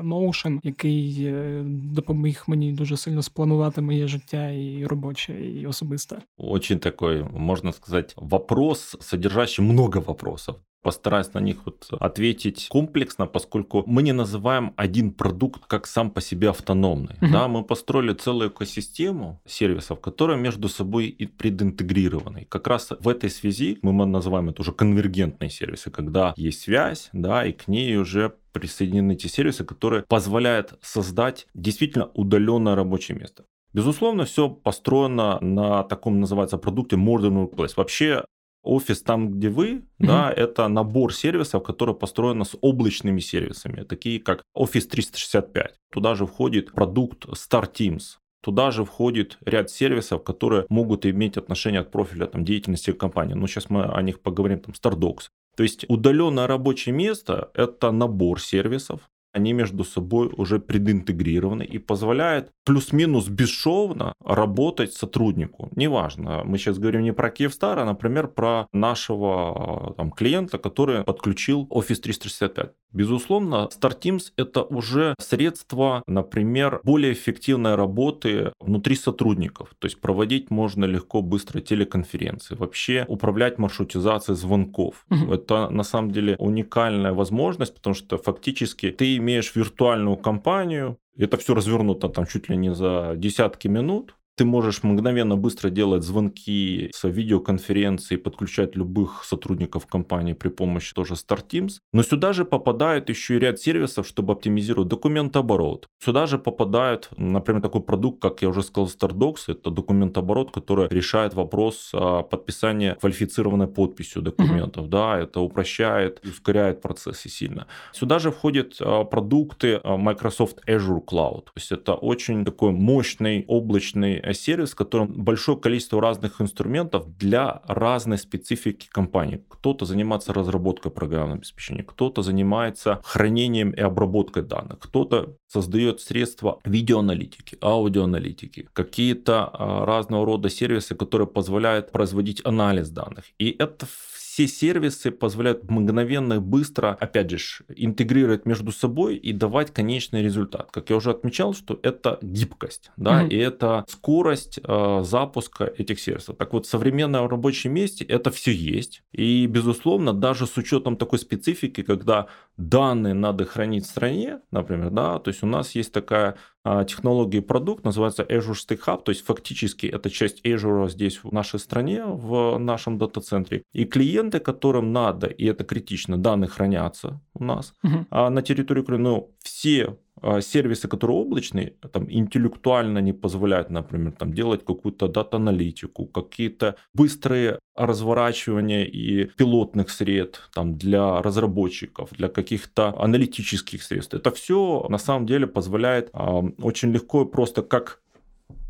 Notion, 0.03 0.59
який 0.63 1.25
е, 1.25 1.63
допоміг 1.67 2.43
мені 2.47 2.71
дуже 2.73 2.97
сильно 2.97 3.21
спланувати 3.21 3.81
моє 3.81 4.07
життя 4.07 4.49
і 4.49 4.85
робоче, 4.85 5.33
і 5.33 5.67
особисте. 5.67 6.17
Очень 6.37 6.79
такой, 6.79 7.25
можно 7.33 7.73
сказать, 7.73 8.13
вопрос, 8.17 8.97
содержащий 8.99 9.65
много 9.65 9.99
вопросов. 9.99 10.55
Постараюсь 10.83 11.33
на 11.33 11.39
них 11.39 11.57
вот 11.65 11.87
ответить 11.99 12.67
комплексно, 12.69 13.25
поскольку 13.25 13.83
мы 13.87 14.03
не 14.03 14.11
называем 14.11 14.73
один 14.75 15.11
продукт 15.11 15.65
как 15.65 15.87
сам 15.87 16.11
по 16.11 16.21
себе 16.21 16.49
автономный. 16.49 17.15
Угу. 17.21 17.31
Да, 17.31 17.47
мы 17.47 17.63
построили 17.63 18.13
целую 18.13 18.49
экосистему 18.49 19.41
сервисов, 19.45 20.01
которые 20.01 20.37
между 20.37 20.67
собой 20.67 21.07
и 21.07 21.25
прединтегрированы. 21.25 22.45
Как 22.49 22.67
раз 22.67 22.89
в 22.99 23.07
этой 23.07 23.29
связи 23.29 23.79
мы 23.81 24.05
называем 24.05 24.49
это 24.49 24.61
уже 24.61 24.73
конвергентные 24.73 25.49
сервисы, 25.49 25.89
когда 25.89 26.33
есть 26.35 26.61
связь, 26.61 27.09
да, 27.13 27.45
и 27.45 27.53
к 27.53 27.67
ней 27.67 27.95
уже 27.97 28.33
присоединены 28.51 29.15
те 29.15 29.29
сервисы, 29.29 29.63
которые 29.63 30.03
позволяют 30.03 30.77
создать 30.81 31.47
действительно 31.53 32.11
удаленное 32.13 32.75
рабочее 32.75 33.17
место. 33.17 33.45
Безусловно, 33.73 34.25
все 34.25 34.49
построено 34.49 35.39
на 35.41 35.83
таком 35.83 36.19
называется 36.19 36.57
продукте 36.57 36.95
Modern 36.95 37.49
Workplace. 37.49 37.73
Вообще 37.75 38.23
офис 38.63 39.01
там, 39.01 39.31
где 39.31 39.49
вы, 39.49 39.67
mm-hmm. 39.67 39.83
да, 39.99 40.31
это 40.31 40.67
набор 40.67 41.13
сервисов, 41.13 41.63
которые 41.63 41.95
построены 41.95 42.45
с 42.45 42.57
облачными 42.61 43.19
сервисами, 43.19 43.83
такие 43.83 44.19
как 44.19 44.41
Office 44.57 44.87
365. 44.87 45.75
Туда 45.91 46.15
же 46.15 46.25
входит 46.25 46.71
продукт 46.71 47.25
Star 47.25 47.71
Teams. 47.71 48.17
Туда 48.41 48.71
же 48.71 48.83
входит 48.83 49.37
ряд 49.45 49.69
сервисов, 49.69 50.23
которые 50.23 50.65
могут 50.67 51.05
иметь 51.05 51.37
отношение 51.37 51.79
от 51.79 51.91
профиля 51.91 52.25
там, 52.25 52.43
деятельности 52.43 52.91
компании. 52.91 53.35
Ну, 53.35 53.47
сейчас 53.47 53.69
мы 53.69 53.85
о 53.85 54.01
них 54.01 54.19
поговорим, 54.19 54.59
там, 54.59 54.73
StarDocs. 54.73 55.29
То 55.55 55.63
есть 55.63 55.85
удаленное 55.87 56.47
рабочее 56.47 56.93
место– 56.93 57.51
это 57.53 57.91
набор 57.91 58.41
сервисов, 58.41 59.09
они 59.33 59.53
между 59.53 59.83
собой 59.83 60.29
уже 60.37 60.59
прединтегрированы 60.59 61.63
и 61.63 61.79
позволяют 61.79 62.49
плюс-минус 62.65 63.27
бесшовно 63.27 64.13
работать 64.23 64.93
сотруднику. 64.93 65.69
Неважно, 65.75 66.43
мы 66.45 66.57
сейчас 66.57 66.77
говорим 66.77 67.01
не 67.01 67.13
про 67.13 67.29
Киевстар, 67.29 67.79
а, 67.79 67.85
например, 67.85 68.27
про 68.27 68.67
нашего 68.71 69.93
там, 69.97 70.11
клиента, 70.11 70.57
который 70.57 71.03
подключил 71.03 71.67
Office 71.71 71.99
365. 72.01 72.73
Безусловно, 72.93 73.69
StarTeams— 73.75 74.31
это 74.37 74.61
уже 74.61 75.15
средство, 75.19 76.03
например, 76.05 76.79
более 76.83 77.13
эффективной 77.13 77.75
работы 77.75 78.53
внутри 78.59 78.95
сотрудников. 78.95 79.69
То 79.79 79.87
есть 79.87 79.99
проводить 79.99 80.51
можно 80.51 80.85
легко, 80.85 81.21
быстро 81.21 81.59
телеконференции, 81.59 82.55
вообще 82.55 83.05
управлять 83.07 83.57
маршрутизацией 83.57 84.37
звонков. 84.37 85.05
Угу. 85.09 85.33
Это 85.33 85.69
на 85.69 85.83
самом 85.83 86.11
деле 86.11 86.35
уникальная 86.37 87.13
возможность, 87.13 87.73
потому 87.73 87.95
что 87.95 88.17
фактически 88.17 88.91
ты 88.91 89.17
имеешь 89.23 89.55
виртуальную 89.55 90.17
компанию, 90.17 90.99
это 91.17 91.37
все 91.37 91.55
развернуто 91.55 92.09
там 92.09 92.25
чуть 92.27 92.49
ли 92.49 92.57
не 92.57 92.73
за 92.73 93.13
десятки 93.15 93.67
минут, 93.67 94.15
ты 94.35 94.45
можешь 94.45 94.83
мгновенно 94.83 95.35
быстро 95.37 95.69
делать 95.69 96.03
звонки 96.03 96.89
с 96.93 97.07
видеоконференции, 97.07 98.15
подключать 98.15 98.75
любых 98.75 99.23
сотрудников 99.23 99.85
компании 99.87 100.33
при 100.33 100.49
помощи 100.49 100.93
тоже 100.93 101.13
StarTeams. 101.13 101.73
Но 101.91 102.03
сюда 102.03 102.33
же 102.33 102.45
попадает 102.45 103.09
еще 103.09 103.35
и 103.35 103.39
ряд 103.39 103.59
сервисов, 103.59 104.07
чтобы 104.07 104.33
оптимизировать 104.33 104.87
документооборот. 104.87 105.87
Сюда 106.03 106.25
же 106.25 106.37
попадает, 106.37 107.09
например, 107.17 107.61
такой 107.61 107.81
продукт, 107.81 108.21
как 108.21 108.41
я 108.41 108.49
уже 108.49 108.63
сказал, 108.63 108.87
StarDocs. 108.87 109.43
Это 109.47 109.69
документооборот, 109.69 110.51
который 110.51 110.87
решает 110.89 111.33
вопрос 111.33 111.91
подписания 112.31 112.95
квалифицированной 112.95 113.67
подписью 113.67 114.21
документов. 114.21 114.85
Mm-hmm. 114.85 114.89
Да, 114.89 115.19
это 115.19 115.39
упрощает, 115.39 116.21
ускоряет 116.25 116.81
процессы 116.81 117.29
сильно. 117.29 117.67
Сюда 117.91 118.19
же 118.19 118.31
входят 118.31 118.75
а, 118.79 119.03
продукты 119.03 119.79
а, 119.83 119.97
Microsoft 119.97 120.59
Azure 120.67 121.03
Cloud. 121.05 121.45
То 121.45 121.51
есть 121.55 121.71
это 121.71 121.93
очень 121.93 122.45
такой 122.45 122.71
мощный 122.71 123.45
облачный 123.47 124.22
сервис, 124.31 124.71
в 124.71 124.75
котором 124.75 125.11
большое 125.11 125.57
количество 125.57 126.01
разных 126.01 126.39
инструментов 126.41 127.17
для 127.17 127.61
разной 127.67 128.17
специфики 128.17 128.87
компании. 128.89 129.43
Кто-то 129.49 129.85
занимается 129.85 130.33
разработкой 130.33 130.91
программного 130.91 131.37
обеспечения, 131.37 131.83
кто-то 131.83 132.21
занимается 132.21 133.01
хранением 133.03 133.71
и 133.71 133.81
обработкой 133.81 134.43
данных, 134.43 134.79
кто-то 134.79 135.35
создает 135.47 135.99
средства 135.99 136.59
видеоаналитики, 136.65 137.57
аудиоаналитики, 137.61 138.67
какие-то 138.73 139.49
а, 139.51 139.85
разного 139.85 140.25
рода 140.25 140.49
сервисы, 140.49 140.95
которые 140.95 141.27
позволяют 141.27 141.91
производить 141.91 142.41
анализ 142.45 142.89
данных. 142.89 143.25
И 143.37 143.55
это 143.59 143.85
все 144.33 144.47
сервисы 144.47 145.11
позволяют 145.11 145.69
мгновенно 145.69 146.41
быстро, 146.41 146.97
опять 146.99 147.29
же, 147.29 147.65
интегрировать 147.75 148.47
между 148.47 148.71
собой 148.71 149.15
и 149.15 149.31
давать 149.31 149.71
конечный 149.71 150.23
результат. 150.23 150.71
Как 150.71 150.89
я 150.89 150.95
уже 150.95 151.11
отмечал, 151.11 151.53
что 151.53 151.79
это 151.83 152.17
гибкость, 152.23 152.89
да, 152.97 153.21
mm-hmm. 153.21 153.29
и 153.29 153.37
это 153.37 153.85
скорость 153.87 154.59
э, 154.63 155.01
запуска 155.03 155.65
этих 155.77 155.99
сервисов. 155.99 156.37
Так 156.37 156.51
вот, 156.53 156.65
в 156.65 156.69
современном 156.69 157.27
рабочем 157.27 157.73
месте 157.73 158.05
это 158.05 158.31
все 158.31 158.51
есть. 158.51 159.03
И, 159.11 159.45
безусловно, 159.45 160.13
даже 160.13 160.47
с 160.47 160.57
учетом 160.57 160.97
такой 160.97 161.19
специфики, 161.19 161.83
когда 161.83 162.25
данные 162.57 163.13
надо 163.13 163.45
хранить 163.45 163.85
в 163.85 163.89
стране, 163.89 164.39
например, 164.51 164.89
да, 164.91 165.19
то 165.19 165.29
есть 165.29 165.43
у 165.43 165.47
нас 165.47 165.75
есть 165.75 165.91
такая 165.91 166.35
а, 166.63 166.83
технологии 166.85 167.39
продукт, 167.39 167.83
называется 167.83 168.23
Azure 168.23 168.53
Stack 168.53 168.79
Hub, 168.85 169.03
то 169.03 169.11
есть 169.11 169.25
фактически 169.25 169.87
это 169.87 170.09
часть 170.09 170.45
Azure 170.45 170.89
здесь 170.89 171.23
в 171.23 171.31
нашей 171.31 171.59
стране, 171.59 172.03
в 172.05 172.57
нашем 172.59 172.97
дата-центре. 172.97 173.63
И 173.73 173.85
клиенты, 173.85 174.39
которым 174.39 174.93
надо, 174.93 175.27
и 175.27 175.45
это 175.45 175.63
критично, 175.63 176.17
данные 176.17 176.47
хранятся 176.47 177.21
у 177.33 177.43
нас 177.43 177.73
угу. 177.83 178.05
а 178.09 178.29
на 178.29 178.41
территории 178.41 178.81
Украины, 178.81 179.03
ну, 179.03 179.31
все 179.43 179.97
сервисы, 180.41 180.87
которые 180.87 181.17
облачные, 181.17 181.73
там 181.91 182.07
интеллектуально 182.09 182.99
не 182.99 183.13
позволяют, 183.13 183.69
например, 183.69 184.13
там 184.13 184.33
делать 184.33 184.65
какую-то 184.65 185.07
дата-аналитику, 185.07 186.05
какие-то 186.05 186.75
быстрые 186.93 187.59
разворачивания 187.75 188.85
и 188.85 189.25
пилотных 189.25 189.89
сред 189.89 190.41
там, 190.53 190.77
для 190.77 191.21
разработчиков, 191.21 192.09
для 192.11 192.29
каких-то 192.29 192.93
аналитических 192.99 193.81
средств. 193.83 194.13
Это 194.13 194.31
все 194.31 194.85
на 194.89 194.97
самом 194.97 195.25
деле 195.25 195.47
позволяет 195.47 196.09
э, 196.13 196.17
очень 196.61 196.91
легко 196.91 197.23
и 197.23 197.31
просто 197.31 197.61
как 197.63 198.02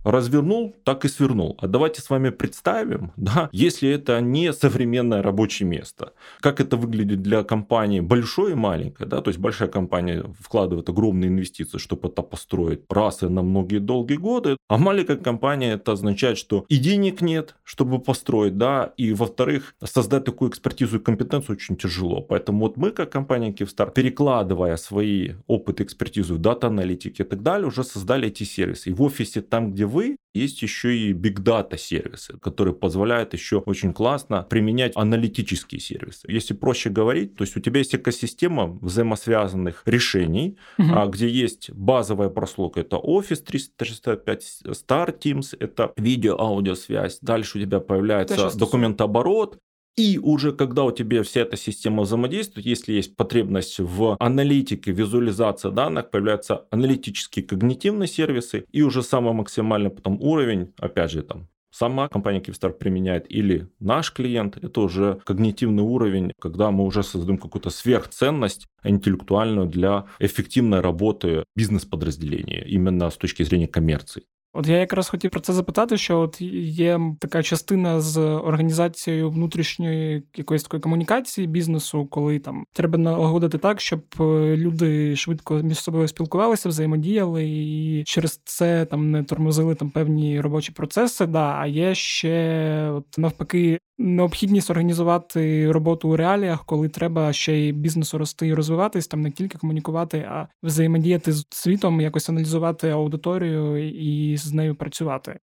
развернул, 0.03 0.75
так 0.83 1.05
и 1.05 1.07
свернул. 1.07 1.57
А 1.61 1.67
давайте 1.67 2.01
с 2.01 2.09
вами 2.09 2.29
представим, 2.29 3.11
да, 3.17 3.49
если 3.51 3.89
это 3.89 4.19
не 4.21 4.53
современное 4.53 5.21
рабочее 5.21 5.67
место, 5.67 6.13
как 6.39 6.59
это 6.59 6.77
выглядит 6.77 7.21
для 7.21 7.43
компании 7.43 7.99
большой 7.99 8.51
и 8.51 8.55
маленькой, 8.55 9.07
да, 9.07 9.21
то 9.21 9.29
есть 9.29 9.39
большая 9.39 9.69
компания 9.69 10.23
вкладывает 10.39 10.89
огромные 10.89 11.29
инвестиции, 11.29 11.77
чтобы 11.77 12.09
это 12.09 12.21
построить 12.21 12.81
раз 12.89 13.23
и 13.23 13.27
на 13.27 13.41
многие 13.41 13.79
долгие 13.79 14.15
годы, 14.15 14.57
а 14.67 14.77
маленькая 14.77 15.17
компания 15.17 15.73
это 15.73 15.93
означает, 15.93 16.37
что 16.37 16.65
и 16.69 16.77
денег 16.77 17.21
нет, 17.21 17.55
чтобы 17.63 17.99
построить, 17.99 18.57
да, 18.57 18.93
и 18.97 19.13
во-вторых, 19.13 19.75
создать 19.83 20.25
такую 20.25 20.51
экспертизу 20.51 20.97
и 20.97 20.99
компетенцию 20.99 21.55
очень 21.55 21.75
тяжело. 21.75 22.21
Поэтому 22.21 22.59
вот 22.59 22.77
мы, 22.77 22.91
как 22.91 23.11
компания 23.11 23.51
Киевстар, 23.51 23.91
перекладывая 23.91 24.77
свои 24.77 25.33
опыт 25.47 25.81
экспертизу 25.81 26.35
в 26.35 26.39
дата-аналитике 26.39 27.23
и 27.23 27.25
так 27.25 27.41
далее, 27.41 27.67
уже 27.67 27.83
создали 27.83 28.27
эти 28.27 28.43
сервисы. 28.43 28.89
И 28.89 28.93
в 28.93 29.01
офисе, 29.01 29.41
там, 29.41 29.71
где 29.71 29.85
вы, 29.93 30.17
есть 30.33 30.61
еще 30.63 30.97
и 30.97 31.13
big 31.13 31.35
data 31.43 31.77
сервисы, 31.77 32.37
которые 32.39 32.73
позволяют 32.73 33.33
еще 33.33 33.57
очень 33.57 33.93
классно 33.93 34.43
применять 34.49 34.93
аналитические 34.95 35.79
сервисы. 35.79 36.25
Если 36.27 36.53
проще 36.53 36.89
говорить, 36.89 37.35
то 37.35 37.43
есть 37.43 37.55
у 37.55 37.59
тебя 37.59 37.79
есть 37.79 37.93
экосистема 37.95 38.65
взаимосвязанных 38.81 39.83
решений, 39.85 40.57
угу. 40.77 41.09
где 41.09 41.29
есть 41.29 41.71
базовая 41.71 42.29
прослойка, 42.29 42.81
это 42.81 42.97
Office 42.97 43.43
365, 43.45 44.61
Star 44.65 45.17
Teams, 45.17 45.55
это 45.59 45.93
видео-аудиосвязь. 45.97 47.19
Дальше 47.21 47.59
у 47.59 47.61
тебя 47.61 47.79
появляется 47.79 48.57
документооборот, 48.57 49.59
и 49.95 50.17
уже 50.17 50.51
когда 50.51 50.83
у 50.83 50.91
тебя 50.91 51.21
вся 51.23 51.41
эта 51.41 51.55
система 51.55 52.03
взаимодействует, 52.03 52.65
если 52.65 52.93
есть 52.93 53.15
потребность 53.15 53.79
в 53.79 54.15
аналитике, 54.19 54.91
визуализации 54.91 55.69
данных, 55.69 56.09
появляются 56.09 56.65
аналитические 56.71 57.45
когнитивные 57.45 58.07
сервисы, 58.07 58.65
и 58.71 58.81
уже 58.81 59.03
самый 59.03 59.33
максимальный 59.33 59.89
потом 59.91 60.19
уровень, 60.21 60.73
опять 60.79 61.11
же, 61.11 61.21
там 61.21 61.47
сама 61.73 62.07
компания 62.07 62.39
Kyivstar 62.39 62.71
применяет 62.71 63.25
или 63.29 63.67
наш 63.79 64.13
клиент, 64.13 64.57
это 64.57 64.81
уже 64.81 65.19
когнитивный 65.25 65.83
уровень, 65.83 66.31
когда 66.39 66.71
мы 66.71 66.85
уже 66.85 67.03
создаем 67.03 67.37
какую-то 67.37 67.69
сверхценность 67.69 68.67
интеллектуальную 68.83 69.67
для 69.67 70.05
эффективной 70.19 70.81
работы 70.81 71.43
бизнес-подразделения, 71.55 72.63
именно 72.65 73.09
с 73.09 73.17
точки 73.17 73.43
зрения 73.43 73.67
коммерции. 73.67 74.23
От 74.55 74.67
я 74.67 74.77
якраз 74.77 75.09
хотів 75.09 75.31
про 75.31 75.39
це 75.39 75.53
запитати, 75.53 75.97
що 75.97 76.19
от 76.19 76.41
є 76.41 76.99
така 77.19 77.43
частина 77.43 78.01
з 78.01 78.17
організацією 78.19 79.29
внутрішньої 79.29 80.23
якоїсь 80.35 80.63
такої 80.63 80.81
комунікації 80.81 81.47
бізнесу, 81.47 82.05
коли 82.05 82.39
там 82.39 82.65
треба 82.73 82.97
налагодити 82.97 83.57
так, 83.57 83.81
щоб 83.81 84.03
е, 84.19 84.23
люди 84.57 85.15
швидко 85.15 85.55
між 85.55 85.79
собою 85.79 86.07
спілкувалися, 86.07 86.69
взаємодіяли, 86.69 87.45
і 87.45 88.03
через 88.03 88.41
це 88.43 88.85
там 88.85 89.11
не 89.11 89.23
тормозили 89.23 89.75
там 89.75 89.89
певні 89.89 90.41
робочі 90.41 90.71
процеси. 90.71 91.25
Да, 91.25 91.57
а 91.59 91.67
є 91.67 91.95
ще 91.95 92.89
от 92.89 93.17
навпаки 93.17 93.79
необхідність 94.03 94.69
організувати 94.69 95.71
роботу 95.71 96.09
у 96.09 96.15
реаліях, 96.15 96.65
коли 96.65 96.89
треба 96.89 97.33
ще 97.33 97.53
й 97.53 97.71
бізнесу 97.71 98.17
рости 98.17 98.47
і 98.47 98.53
розвиватись, 98.53 99.07
там 99.07 99.21
не 99.21 99.31
тільки 99.31 99.57
комунікувати, 99.57 100.17
а 100.17 100.47
взаємодіяти 100.63 101.31
з 101.31 101.45
світом, 101.49 102.01
якось 102.01 102.29
аналізувати 102.29 102.89
аудиторію 102.89 103.87
і 103.87 104.37
з 104.37 104.53
нею 104.53 104.75
працювати. 104.75 105.39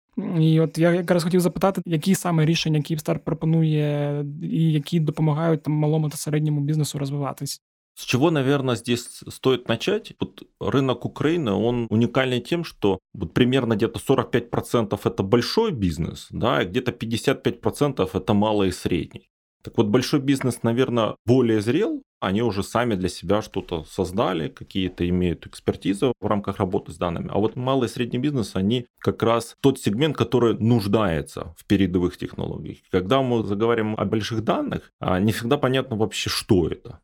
І 0.41 0.61
от 0.61 0.79
я 0.79 0.93
якраз 0.93 1.25
хотів 1.25 1.41
запитати, 1.41 1.83
які 1.87 2.15
саме 2.15 2.47
рішення 2.47 2.83
Київстар 2.83 3.19
пропонує, 3.19 4.25
і 4.43 4.73
які 4.73 5.01
допомагають 5.01 5.63
там 5.63 5.75
малому 5.75 6.09
та 6.09 6.17
середньому 6.17 6.61
бізнесу 6.61 6.99
розвиватись. 6.99 7.61
С 7.95 8.05
чего, 8.05 8.31
наверное, 8.31 8.75
здесь 8.75 9.23
стоит 9.29 9.69
начать? 9.69 10.15
Вот 10.19 10.43
рынок 10.61 11.05
Украины, 11.05 11.53
он 11.53 11.87
уникальный 11.91 12.41
тем, 12.41 12.65
что 12.65 12.99
вот 13.13 13.33
примерно 13.35 13.77
где-то 13.77 14.01
45% 14.01 14.99
это 15.05 15.23
большой 15.23 15.71
бизнес, 15.73 16.27
да, 16.31 16.63
и 16.63 16.67
где-то 16.67 16.91
55% 16.91 18.11
это 18.13 18.35
малый 18.35 18.71
и 18.71 18.73
средний. 18.73 19.31
Так 19.63 19.79
вот, 19.79 19.87
большой 19.87 20.21
бизнес, 20.21 20.63
наверное, 20.63 21.17
более 21.25 21.63
зрел, 21.63 22.03
они 22.21 22.43
уже 22.43 22.63
сами 22.63 22.97
для 22.97 23.09
себя 23.09 23.41
что-то 23.41 23.85
создали, 23.85 24.49
какие-то 24.49 25.09
имеют 25.09 25.47
экспертизу 25.47 26.13
в 26.21 26.27
рамках 26.27 26.59
работы 26.59 26.93
с 26.93 26.97
данными. 26.97 27.31
А 27.31 27.39
вот 27.39 27.57
малый 27.57 27.87
и 27.87 27.89
средний 27.89 28.19
бизнес, 28.19 28.57
они 28.57 28.87
как 28.99 29.23
раз 29.23 29.57
тот 29.61 29.79
сегмент, 29.79 30.17
который 30.17 30.59
нуждается 30.59 31.55
в 31.57 31.65
передовых 31.67 32.19
технологиях. 32.19 32.79
Когда 32.91 33.23
мы 33.23 33.43
заговорим 33.45 33.95
о 33.97 34.05
больших 34.05 34.45
данных, 34.45 34.91
а, 35.01 35.19
не 35.19 35.33
всегда 35.33 35.57
понятно 35.57 35.97
вообще, 35.97 36.29
что 36.29 36.69
это. 36.69 37.01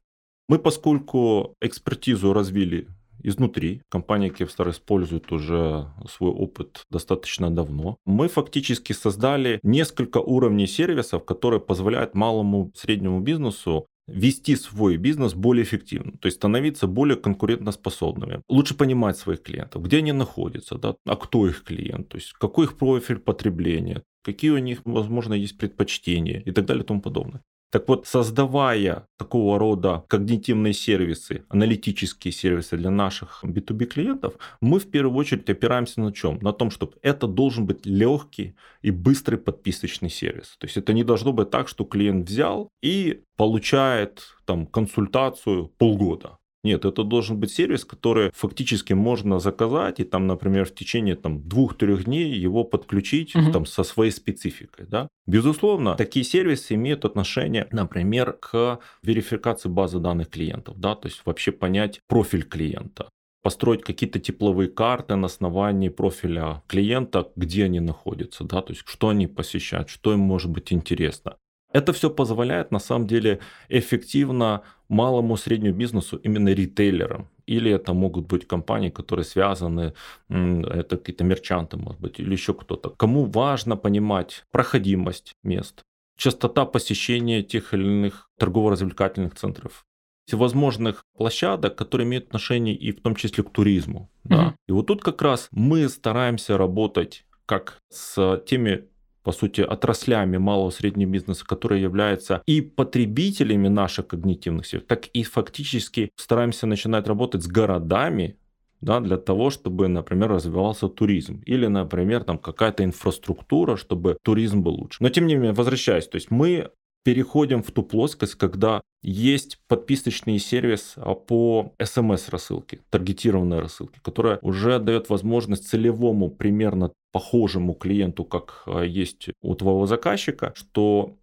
Мы, 0.50 0.58
поскольку 0.58 1.54
экспертизу 1.60 2.32
развили 2.32 2.88
изнутри. 3.22 3.82
Компания 3.88 4.30
Kevstar 4.30 4.70
использует 4.70 5.30
уже 5.30 5.86
свой 6.08 6.32
опыт 6.32 6.86
достаточно 6.90 7.50
давно. 7.50 7.98
Мы 8.04 8.26
фактически 8.26 8.92
создали 8.92 9.60
несколько 9.62 10.18
уровней 10.18 10.66
сервисов, 10.66 11.24
которые 11.24 11.60
позволяют 11.60 12.16
малому 12.16 12.72
среднему 12.74 13.20
бизнесу 13.20 13.86
вести 14.08 14.56
свой 14.56 14.96
бизнес 14.96 15.34
более 15.34 15.62
эффективно, 15.62 16.18
то 16.18 16.26
есть 16.26 16.38
становиться 16.38 16.88
более 16.88 17.16
конкурентоспособными, 17.16 18.42
лучше 18.48 18.74
понимать 18.74 19.16
своих 19.16 19.44
клиентов, 19.44 19.84
где 19.84 19.98
они 19.98 20.10
находятся, 20.10 20.78
да, 20.78 20.96
а 21.06 21.14
кто 21.14 21.46
их 21.46 21.62
клиент, 21.62 22.08
то 22.08 22.16
есть 22.16 22.32
какой 22.32 22.64
их 22.64 22.76
профиль 22.76 23.20
потребления, 23.20 24.02
какие 24.24 24.50
у 24.50 24.58
них, 24.58 24.80
возможно, 24.84 25.34
есть 25.34 25.58
предпочтения 25.58 26.40
и 26.40 26.50
так 26.50 26.66
далее 26.66 26.82
и 26.82 26.86
тому 26.86 27.00
подобное. 27.00 27.40
Так 27.70 27.88
вот, 27.88 28.06
создавая 28.06 29.06
такого 29.16 29.58
рода 29.58 30.04
когнитивные 30.08 30.72
сервисы, 30.72 31.44
аналитические 31.48 32.32
сервисы 32.32 32.76
для 32.76 32.90
наших 32.90 33.44
B2B 33.44 33.84
клиентов, 33.86 34.34
мы 34.60 34.80
в 34.80 34.90
первую 34.90 35.16
очередь 35.16 35.48
опираемся 35.48 36.00
на 36.00 36.12
чем? 36.12 36.38
На 36.42 36.52
том, 36.52 36.70
что 36.70 36.92
это 37.02 37.28
должен 37.28 37.66
быть 37.66 37.86
легкий 37.86 38.56
и 38.82 38.90
быстрый 38.90 39.36
подписочный 39.36 40.10
сервис. 40.10 40.56
То 40.58 40.66
есть 40.66 40.76
это 40.76 40.92
не 40.92 41.04
должно 41.04 41.32
быть 41.32 41.50
так, 41.50 41.68
что 41.68 41.84
клиент 41.84 42.28
взял 42.28 42.70
и 42.82 43.22
получает 43.36 44.22
там 44.46 44.66
консультацию 44.66 45.68
полгода. 45.78 46.39
Нет, 46.62 46.84
это 46.84 47.04
должен 47.04 47.38
быть 47.38 47.52
сервис, 47.52 47.84
который 47.84 48.30
фактически 48.34 48.92
можно 48.92 49.38
заказать 49.38 50.00
и 50.00 50.04
там, 50.04 50.26
например, 50.26 50.66
в 50.66 50.74
течение 50.74 51.16
там 51.16 51.48
двух-трех 51.48 52.04
дней 52.04 52.34
его 52.34 52.64
подключить 52.64 53.34
угу. 53.34 53.50
там 53.50 53.66
со 53.66 53.82
своей 53.82 54.10
спецификой, 54.10 54.86
да. 54.86 55.08
Безусловно, 55.26 55.94
такие 55.94 56.24
сервисы 56.24 56.74
имеют 56.74 57.04
отношение, 57.04 57.66
например, 57.72 58.32
к 58.32 58.80
верификации 59.02 59.68
базы 59.68 59.98
данных 60.00 60.28
клиентов, 60.28 60.78
да, 60.78 60.94
то 60.94 61.08
есть 61.08 61.22
вообще 61.24 61.52
понять 61.52 62.00
профиль 62.08 62.44
клиента 62.44 63.08
построить 63.42 63.82
какие-то 63.82 64.18
тепловые 64.18 64.68
карты 64.68 65.16
на 65.16 65.26
основании 65.26 65.88
профиля 65.88 66.62
клиента, 66.66 67.30
где 67.36 67.64
они 67.64 67.80
находятся, 67.80 68.44
да, 68.44 68.60
то 68.62 68.72
есть 68.72 68.82
что 68.86 69.08
они 69.08 69.26
посещают, 69.26 69.88
что 69.88 70.12
им 70.12 70.20
может 70.20 70.50
быть 70.50 70.72
интересно. 70.72 71.36
Это 71.72 71.92
все 71.92 72.10
позволяет 72.10 72.72
на 72.72 72.78
самом 72.78 73.06
деле 73.06 73.38
эффективно 73.68 74.62
малому 74.88 75.36
среднему 75.36 75.76
бизнесу, 75.76 76.16
именно 76.16 76.48
ритейлерам. 76.48 77.28
Или 77.46 77.70
это 77.70 77.94
могут 77.94 78.26
быть 78.26 78.46
компании, 78.46 78.90
которые 78.90 79.24
связаны, 79.24 79.94
это 80.28 80.96
какие-то 80.96 81.24
мерчанты, 81.24 81.76
может 81.76 82.00
быть, 82.00 82.20
или 82.20 82.32
еще 82.32 82.54
кто-то. 82.54 82.90
Кому 82.90 83.24
важно 83.24 83.76
понимать 83.76 84.44
проходимость 84.50 85.34
мест, 85.42 85.84
частота 86.16 86.64
посещения 86.66 87.42
тех 87.42 87.74
или 87.74 87.84
иных 87.84 88.30
торгово-развлекательных 88.38 89.34
центров, 89.34 89.84
всевозможных 90.26 91.04
площадок, 91.16 91.76
которые 91.76 92.06
имеют 92.06 92.26
отношение 92.26 92.74
и 92.74 92.92
в 92.92 93.00
том 93.00 93.16
числе 93.16 93.42
к 93.42 93.50
туризму. 93.50 94.10
Mm-hmm. 94.24 94.28
Да. 94.28 94.54
И 94.68 94.72
вот 94.72 94.86
тут 94.86 95.02
как 95.02 95.22
раз 95.22 95.48
мы 95.50 95.88
стараемся 95.88 96.56
работать 96.56 97.24
как 97.46 97.78
с 97.90 98.40
теми 98.46 98.84
по 99.22 99.32
сути, 99.32 99.60
отраслями 99.60 100.38
малого 100.38 100.70
и 100.70 100.72
среднего 100.72 101.10
бизнеса, 101.10 101.44
которые 101.44 101.82
являются 101.82 102.42
и 102.46 102.60
потребителями 102.60 103.68
наших 103.68 104.08
когнитивных 104.08 104.66
сил, 104.66 104.80
так 104.80 105.06
и 105.08 105.22
фактически 105.22 106.10
стараемся 106.16 106.66
начинать 106.66 107.06
работать 107.06 107.42
с 107.42 107.46
городами, 107.46 108.36
да, 108.80 109.00
для 109.00 109.18
того, 109.18 109.50
чтобы, 109.50 109.88
например, 109.88 110.30
развивался 110.30 110.88
туризм. 110.88 111.42
Или, 111.44 111.66
например, 111.66 112.24
там 112.24 112.38
какая-то 112.38 112.82
инфраструктура, 112.82 113.76
чтобы 113.76 114.16
туризм 114.22 114.62
был 114.62 114.72
лучше. 114.72 115.02
Но, 115.02 115.10
тем 115.10 115.26
не 115.26 115.34
менее, 115.34 115.52
возвращаясь, 115.52 116.08
то 116.08 116.16
есть 116.16 116.30
мы 116.30 116.70
переходим 117.02 117.62
в 117.62 117.70
ту 117.70 117.82
плоскость, 117.82 118.34
когда 118.34 118.82
есть 119.02 119.58
подписочный 119.68 120.38
сервис 120.38 120.94
а, 120.96 121.14
по 121.14 121.74
смс-рассылке, 121.82 122.80
таргетированной 122.90 123.60
рассылке, 123.60 124.00
которая 124.02 124.38
уже 124.42 124.78
дает 124.78 125.08
возможность 125.08 125.68
целевому 125.68 126.30
примерно 126.30 126.92
похожему 127.12 127.74
клиенту, 127.74 128.24
как 128.24 128.62
а, 128.66 128.82
есть 128.82 129.30
у 129.40 129.54
твоего 129.54 129.86
заказчика, 129.86 130.52
что 130.54 131.16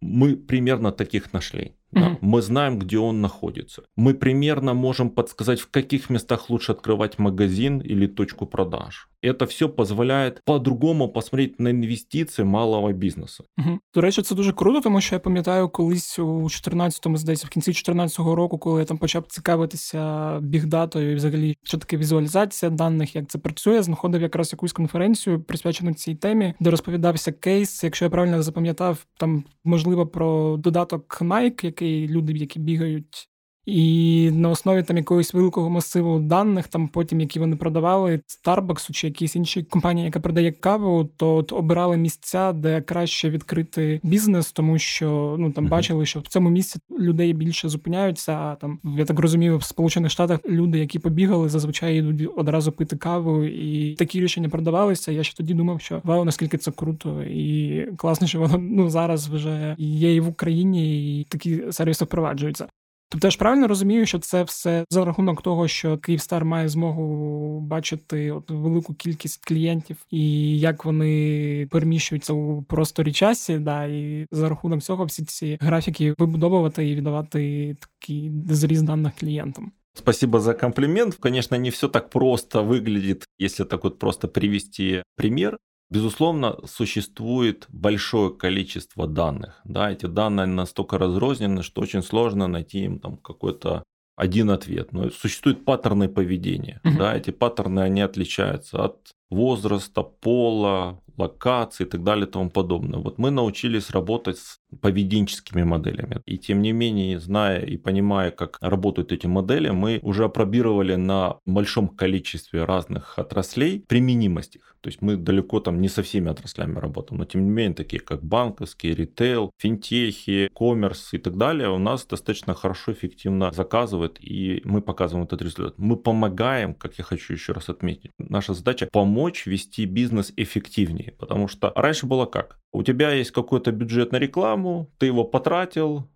мы 0.00 0.36
примерно 0.36 0.92
таких 0.92 1.32
нашли. 1.32 1.74
Да? 1.91 2.01
Mm-hmm. 2.01 2.17
Мы 2.21 2.41
знаем, 2.41 2.79
где 2.79 2.97
он 2.97 3.21
находится. 3.21 3.83
Мы 3.95 4.13
примерно 4.13 4.73
можем 4.73 5.09
подсказать, 5.09 5.61
в 5.61 5.71
каких 5.71 6.09
местах 6.09 6.49
лучше 6.49 6.73
открывать 6.73 7.19
магазин 7.19 7.79
или 7.79 8.07
точку 8.07 8.45
продаж. 8.45 9.07
Это 9.21 9.45
все 9.45 9.67
позволяє 9.67 10.33
по-другому 10.45 11.09
посмотреть 11.09 11.59
на 11.59 11.69
інвестиції 11.69 12.45
малого 12.45 12.91
бізнесу. 12.91 13.43
Угу. 13.57 13.79
До 13.93 14.01
речі, 14.01 14.21
це 14.21 14.35
дуже 14.35 14.51
круто, 14.51 14.81
тому 14.81 15.01
що 15.01 15.15
я 15.15 15.19
пам'ятаю 15.19 15.69
колись 15.69 16.19
у 16.19 16.43
14-му, 16.43 17.17
здається, 17.17 17.47
в 17.47 17.49
кінці 17.49 17.71
14-го 17.71 18.35
року, 18.35 18.57
коли 18.57 18.79
я 18.79 18.85
там 18.85 18.97
почав 18.97 19.25
цікавитися 19.27 20.39
бігдатою 20.39 21.11
і 21.11 21.15
взагалі 21.15 21.57
що 21.63 21.77
таке 21.77 21.97
візуалізація 21.97 22.69
даних, 22.69 23.15
як 23.15 23.27
це 23.27 23.37
працює, 23.37 23.83
знаходив 23.83 24.21
якраз 24.21 24.53
якусь 24.53 24.73
конференцію, 24.73 25.41
присвячену 25.41 25.93
цій 25.93 26.15
темі, 26.15 26.53
де 26.59 26.69
розповідався 26.69 27.31
кейс, 27.31 27.83
якщо 27.83 28.05
я 28.05 28.09
правильно 28.09 28.41
запам'ятав, 28.41 29.05
там 29.17 29.43
можливо 29.63 30.07
про 30.07 30.57
додаток 30.57 31.17
Nike, 31.21 31.65
який 31.65 31.78
люди, 31.82 32.32
які 32.32 32.58
бігають 32.58 33.29
і 33.70 34.30
на 34.30 34.48
основі 34.48 34.82
там 34.82 34.96
якогось 34.96 35.34
великого 35.34 35.70
масиву 35.70 36.18
даних, 36.18 36.68
там 36.68 36.88
потім, 36.88 37.20
які 37.20 37.38
вони 37.38 37.56
продавали, 37.56 38.20
Starbucks 38.44 38.92
чи 38.92 39.06
якісь 39.06 39.36
інші 39.36 39.62
компанії, 39.62 40.04
яка 40.04 40.20
продає 40.20 40.52
каву, 40.52 41.08
то 41.16 41.34
от 41.36 41.52
обирали 41.52 41.96
місця, 41.96 42.52
де 42.52 42.80
краще 42.80 43.30
відкрити 43.30 44.00
бізнес, 44.02 44.52
тому 44.52 44.78
що 44.78 45.36
ну 45.38 45.52
там 45.52 45.66
бачили, 45.66 46.06
що 46.06 46.20
в 46.20 46.26
цьому 46.26 46.50
місці 46.50 46.78
людей 46.98 47.32
більше 47.32 47.68
зупиняються. 47.68 48.32
А 48.32 48.54
там 48.54 48.78
я 48.84 49.04
так 49.04 49.18
розумію, 49.18 49.58
в 49.58 49.62
Сполучених 49.62 50.10
Штатах 50.10 50.40
люди, 50.48 50.78
які 50.78 50.98
побігали, 50.98 51.48
зазвичай 51.48 51.98
йдуть 51.98 52.30
одразу 52.36 52.72
пити 52.72 52.96
каву, 52.96 53.44
і 53.44 53.94
такі 53.94 54.20
рішення 54.20 54.48
продавалися. 54.48 55.12
Я 55.12 55.22
ще 55.22 55.36
тоді 55.36 55.54
думав, 55.54 55.80
що 55.80 56.00
вау, 56.04 56.24
наскільки 56.24 56.58
це 56.58 56.70
круто, 56.70 57.22
і 57.22 57.86
класно, 57.96 58.26
що 58.26 58.40
воно 58.40 58.58
ну 58.58 58.90
зараз 58.90 59.28
вже 59.28 59.74
є 59.78 60.14
і 60.14 60.20
в 60.20 60.28
Україні, 60.28 61.20
і 61.20 61.24
такі 61.24 61.62
сервіси 61.70 62.04
впроваджуються. 62.04 62.66
Тобто 63.12 63.26
я 63.26 63.30
ж 63.30 63.38
правильно 63.38 63.68
розумію, 63.68 64.06
що 64.06 64.18
це 64.18 64.42
все 64.42 64.84
за 64.90 65.04
рахунок 65.04 65.42
того, 65.42 65.68
що 65.68 65.98
Київстар 65.98 66.44
має 66.44 66.68
змогу 66.68 67.60
бачити 67.60 68.30
от 68.30 68.50
велику 68.50 68.94
кількість 68.94 69.44
клієнтів 69.44 69.96
і 70.10 70.58
як 70.58 70.84
вони 70.84 71.68
переміщуються 71.70 72.32
у 72.32 72.62
просторі 72.62 73.12
часі, 73.12 73.58
да, 73.58 73.84
і 73.84 74.26
за 74.30 74.48
рахунок 74.48 74.82
цього 74.82 75.04
всі 75.04 75.24
ці 75.24 75.58
графіки 75.60 76.14
вибудовувати 76.18 76.88
і 76.88 76.94
віддавати 76.94 77.76
такий 77.80 78.32
зріз 78.48 78.82
даних 78.82 79.12
клієнтам. 79.20 79.72
Спасибо 79.94 80.40
за 80.40 80.54
комплимент. 80.54 81.14
Конечно, 81.14 81.58
не 81.58 81.70
все 81.70 81.88
так 81.88 82.10
просто 82.10 82.62
выглядит, 82.62 83.24
если 83.38 83.64
так 83.64 83.84
вот 83.84 83.98
просто 83.98 84.28
привести 84.28 85.02
пример. 85.16 85.58
Безусловно, 85.90 86.56
существует 86.66 87.66
большое 87.68 88.32
количество 88.32 89.08
данных. 89.08 89.60
Да, 89.64 89.90
эти 89.90 90.06
данные 90.06 90.46
настолько 90.46 90.98
разрознены, 90.98 91.64
что 91.64 91.82
очень 91.82 92.02
сложно 92.02 92.46
найти 92.46 92.84
им 92.84 93.00
там 93.00 93.16
какой-то 93.16 93.82
один 94.16 94.50
ответ. 94.50 94.92
Но 94.92 95.10
существуют 95.10 95.64
паттерны 95.64 96.08
поведения. 96.08 96.80
Угу. 96.84 96.98
Да, 96.98 97.16
эти 97.16 97.32
паттерны, 97.32 97.80
они 97.80 98.02
отличаются 98.02 98.84
от 98.84 99.10
возраста, 99.30 100.02
пола, 100.02 101.02
локации 101.16 101.84
и 101.84 101.88
так 101.88 102.04
далее 102.04 102.26
и 102.26 102.30
тому 102.30 102.50
подобное. 102.50 103.00
Вот 103.00 103.18
мы 103.18 103.30
научились 103.30 103.90
работать 103.90 104.38
с 104.38 104.59
поведенческими 104.80 105.62
моделями. 105.62 106.20
И 106.26 106.38
тем 106.38 106.62
не 106.62 106.72
менее, 106.72 107.18
зная 107.18 107.60
и 107.60 107.76
понимая, 107.76 108.30
как 108.30 108.58
работают 108.60 109.12
эти 109.12 109.26
модели, 109.26 109.70
мы 109.70 109.98
уже 110.02 110.24
опробировали 110.24 110.94
на 110.94 111.38
большом 111.46 111.88
количестве 111.88 112.64
разных 112.64 113.18
отраслей 113.18 113.84
применимость 113.86 114.56
их. 114.56 114.76
То 114.80 114.88
есть 114.88 115.02
мы 115.02 115.16
далеко 115.16 115.60
там 115.60 115.80
не 115.80 115.88
со 115.88 116.02
всеми 116.02 116.30
отраслями 116.30 116.78
работаем, 116.78 117.18
но 117.18 117.26
тем 117.26 117.44
не 117.44 117.50
менее, 117.50 117.74
такие 117.74 118.00
как 118.00 118.24
банковские, 118.24 118.94
ритейл, 118.94 119.50
финтехи, 119.58 120.48
коммерс 120.54 121.12
и 121.12 121.18
так 121.18 121.36
далее, 121.36 121.68
у 121.68 121.78
нас 121.78 122.06
достаточно 122.06 122.54
хорошо, 122.54 122.92
эффективно 122.92 123.52
заказывают, 123.52 124.18
и 124.20 124.62
мы 124.64 124.80
показываем 124.80 125.26
этот 125.26 125.42
результат. 125.42 125.74
Мы 125.76 125.96
помогаем, 125.96 126.74
как 126.74 126.96
я 126.96 127.04
хочу 127.04 127.34
еще 127.34 127.52
раз 127.52 127.68
отметить, 127.68 128.10
наша 128.18 128.54
задача 128.54 128.88
помочь 128.90 129.44
вести 129.44 129.84
бизнес 129.84 130.32
эффективнее, 130.36 131.12
потому 131.18 131.46
что 131.46 131.72
раньше 131.74 132.06
было 132.06 132.24
как? 132.24 132.58
У 132.72 132.82
тебя 132.82 133.10
есть 133.12 133.32
какой-то 133.32 133.72
бюджет 133.72 134.12
на 134.12 134.16
рекламу, 134.16 134.90
ты 134.98 135.06
его 135.06 135.24
потратил, 135.24 136.08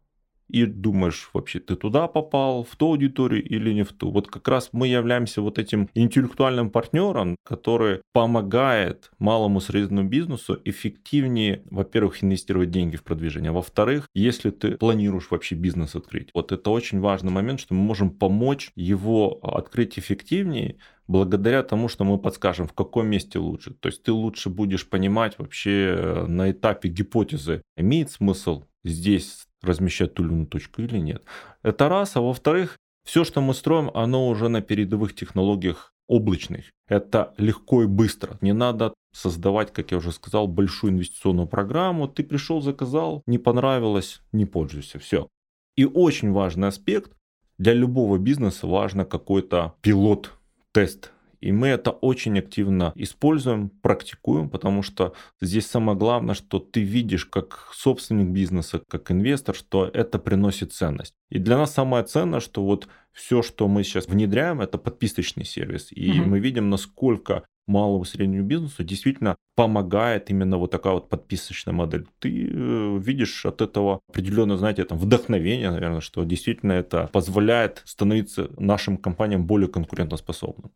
и 0.48 0.66
думаешь, 0.66 1.30
вообще 1.32 1.60
ты 1.60 1.76
туда 1.76 2.06
попал, 2.06 2.64
в 2.64 2.76
ту 2.76 2.88
аудиторию 2.88 3.44
или 3.44 3.72
не 3.72 3.82
в 3.82 3.92
ту. 3.92 4.10
Вот 4.10 4.28
как 4.28 4.46
раз 4.48 4.70
мы 4.72 4.88
являемся 4.88 5.40
вот 5.40 5.58
этим 5.58 5.88
интеллектуальным 5.94 6.70
партнером, 6.70 7.36
который 7.44 8.02
помогает 8.12 9.10
малому 9.18 9.60
среднему 9.60 10.08
бизнесу 10.08 10.60
эффективнее, 10.64 11.62
во-первых, 11.70 12.22
инвестировать 12.22 12.70
деньги 12.70 12.96
в 12.96 13.02
продвижение, 13.02 13.50
а 13.50 13.54
во-вторых, 13.54 14.08
если 14.14 14.50
ты 14.50 14.76
планируешь 14.76 15.30
вообще 15.30 15.54
бизнес 15.54 15.94
открыть. 15.94 16.30
Вот 16.34 16.52
это 16.52 16.70
очень 16.70 17.00
важный 17.00 17.32
момент, 17.32 17.60
что 17.60 17.74
мы 17.74 17.82
можем 17.82 18.10
помочь 18.10 18.70
его 18.76 19.38
открыть 19.42 19.98
эффективнее, 19.98 20.76
благодаря 21.06 21.62
тому, 21.62 21.88
что 21.88 22.04
мы 22.04 22.18
подскажем, 22.18 22.66
в 22.66 22.72
каком 22.72 23.08
месте 23.08 23.38
лучше. 23.38 23.74
То 23.74 23.88
есть 23.88 24.02
ты 24.02 24.12
лучше 24.12 24.48
будешь 24.48 24.88
понимать 24.88 25.38
вообще 25.38 25.96
э, 25.96 26.26
на 26.26 26.50
этапе 26.50 26.88
гипотезы, 26.88 27.62
имеет 27.76 28.10
смысл 28.10 28.64
здесь 28.84 29.43
размещать 29.64 30.14
ту 30.14 30.24
или 30.24 30.32
иную 30.32 30.46
точку 30.46 30.82
или 30.82 30.98
нет. 30.98 31.22
Это 31.62 31.88
раз. 31.88 32.16
А 32.16 32.20
во-вторых, 32.20 32.78
все, 33.04 33.24
что 33.24 33.40
мы 33.40 33.54
строим, 33.54 33.90
оно 33.94 34.28
уже 34.28 34.48
на 34.48 34.62
передовых 34.62 35.14
технологиях 35.14 35.92
облачных. 36.06 36.66
Это 36.88 37.34
легко 37.38 37.82
и 37.82 37.86
быстро. 37.86 38.38
Не 38.40 38.52
надо 38.52 38.94
создавать, 39.12 39.72
как 39.72 39.90
я 39.90 39.98
уже 39.98 40.12
сказал, 40.12 40.48
большую 40.48 40.92
инвестиционную 40.92 41.46
программу. 41.46 42.08
Ты 42.08 42.24
пришел, 42.24 42.60
заказал, 42.60 43.22
не 43.26 43.38
понравилось, 43.38 44.20
не 44.32 44.44
пользуйся. 44.44 44.98
Все. 44.98 45.28
И 45.76 45.84
очень 45.84 46.32
важный 46.32 46.68
аспект. 46.68 47.12
Для 47.58 47.72
любого 47.72 48.18
бизнеса 48.18 48.66
важно 48.66 49.04
какой-то 49.04 49.74
пилот, 49.80 50.32
тест 50.72 51.13
и 51.44 51.52
мы 51.52 51.68
это 51.68 51.90
очень 51.90 52.38
активно 52.38 52.92
используем, 52.94 53.68
практикуем, 53.68 54.48
потому 54.48 54.82
что 54.82 55.12
здесь 55.42 55.66
самое 55.66 55.98
главное, 55.98 56.34
что 56.34 56.58
ты 56.58 56.80
видишь 56.80 57.26
как 57.26 57.70
собственник 57.74 58.28
бизнеса, 58.28 58.80
как 58.88 59.10
инвестор, 59.10 59.54
что 59.54 59.90
это 59.92 60.18
приносит 60.18 60.72
ценность. 60.72 61.12
И 61.28 61.38
для 61.38 61.58
нас 61.58 61.74
самое 61.74 62.02
ценное, 62.04 62.40
что 62.40 62.64
вот 62.64 62.88
все, 63.12 63.42
что 63.42 63.68
мы 63.68 63.84
сейчас 63.84 64.08
внедряем, 64.08 64.62
это 64.62 64.78
подписочный 64.78 65.44
сервис. 65.44 65.88
И 65.90 66.18
угу. 66.18 66.30
мы 66.30 66.40
видим, 66.40 66.70
насколько 66.70 67.44
малому 67.66 68.04
и 68.04 68.06
среднему 68.06 68.46
бизнесу 68.46 68.82
действительно 68.82 69.36
помогает 69.54 70.30
именно 70.30 70.56
вот 70.56 70.70
такая 70.70 70.94
вот 70.94 71.10
подписочная 71.10 71.74
модель. 71.74 72.06
Ты 72.20 72.48
э, 72.50 72.98
видишь 72.98 73.44
от 73.44 73.60
этого 73.60 74.00
определенное, 74.08 74.56
знаете, 74.56 74.84
там 74.84 74.96
вдохновение, 74.96 75.70
наверное, 75.70 76.00
что 76.00 76.24
действительно 76.24 76.72
это 76.72 77.10
позволяет 77.12 77.82
становиться 77.84 78.48
нашим 78.56 78.96
компаниям 78.96 79.46
более 79.46 79.68
конкурентоспособным. 79.68 80.72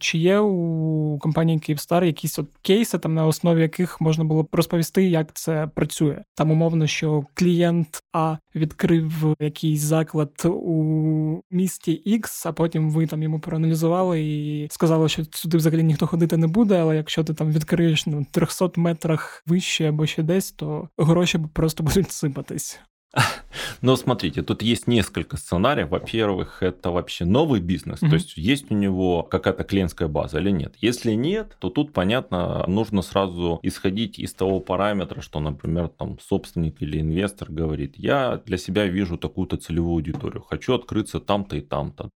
Чи 0.00 0.18
є 0.18 0.38
у 0.38 1.18
компанії 1.18 1.58
Київстар 1.58 2.04
якісь 2.04 2.38
от 2.38 2.48
кейси, 2.62 2.98
там 2.98 3.14
на 3.14 3.26
основі 3.26 3.60
яких 3.60 4.00
можна 4.00 4.24
було 4.24 4.42
б 4.42 4.48
розповісти, 4.52 5.04
як 5.04 5.32
це 5.34 5.70
працює? 5.74 6.22
Там 6.34 6.50
умовно, 6.50 6.86
що 6.86 7.24
клієнт 7.34 8.02
А 8.12 8.36
відкрив 8.54 9.36
якийсь 9.40 9.80
заклад 9.80 10.42
у 10.44 11.40
місті 11.50 12.02
X, 12.06 12.48
а 12.48 12.52
потім 12.52 12.90
ви 12.90 13.06
там 13.06 13.22
йому 13.22 13.40
проаналізували 13.40 14.20
і 14.22 14.68
сказали, 14.70 15.08
що 15.08 15.24
сюди 15.30 15.56
взагалі 15.56 15.82
ніхто 15.82 16.06
ходити 16.06 16.36
не 16.36 16.46
буде. 16.46 16.80
Але 16.80 16.96
якщо 16.96 17.24
ти 17.24 17.34
там 17.34 17.52
відкриєш 17.52 18.06
на 18.06 18.16
ну, 18.16 18.26
300 18.30 18.70
метрах 18.76 19.42
вище 19.46 19.88
або 19.88 20.06
ще 20.06 20.22
десь, 20.22 20.52
то 20.52 20.88
гроші 20.98 21.38
просто 21.52 21.82
будуть 21.84 22.10
сипатись. 22.10 22.80
Но 23.82 23.96
смотрите, 23.96 24.42
тут 24.42 24.62
есть 24.62 24.86
несколько 24.86 25.36
сценариев. 25.36 25.88
Во-первых, 25.88 26.62
это 26.62 26.90
вообще 26.90 27.24
новый 27.24 27.60
бизнес, 27.60 28.02
mm-hmm. 28.02 28.08
то 28.08 28.14
есть 28.14 28.36
есть 28.36 28.70
у 28.70 28.74
него 28.74 29.22
какая-то 29.22 29.64
клиентская 29.64 30.08
база 30.08 30.38
или 30.38 30.50
нет. 30.50 30.74
Если 30.78 31.12
нет, 31.12 31.56
то 31.58 31.70
тут, 31.70 31.92
понятно, 31.92 32.64
нужно 32.66 33.02
сразу 33.02 33.58
исходить 33.62 34.18
из 34.18 34.34
того 34.34 34.60
параметра, 34.60 35.20
что, 35.20 35.40
например, 35.40 35.88
там 35.88 36.18
собственник 36.20 36.80
или 36.82 37.00
инвестор 37.00 37.50
говорит, 37.50 37.94
я 37.96 38.40
для 38.44 38.58
себя 38.58 38.86
вижу 38.86 39.18
такую-то 39.18 39.56
целевую 39.56 39.94
аудиторию, 39.94 40.42
хочу 40.42 40.74
открыться 40.74 41.20
там-то 41.20 41.56
и 41.56 41.60
там-то. 41.60 42.10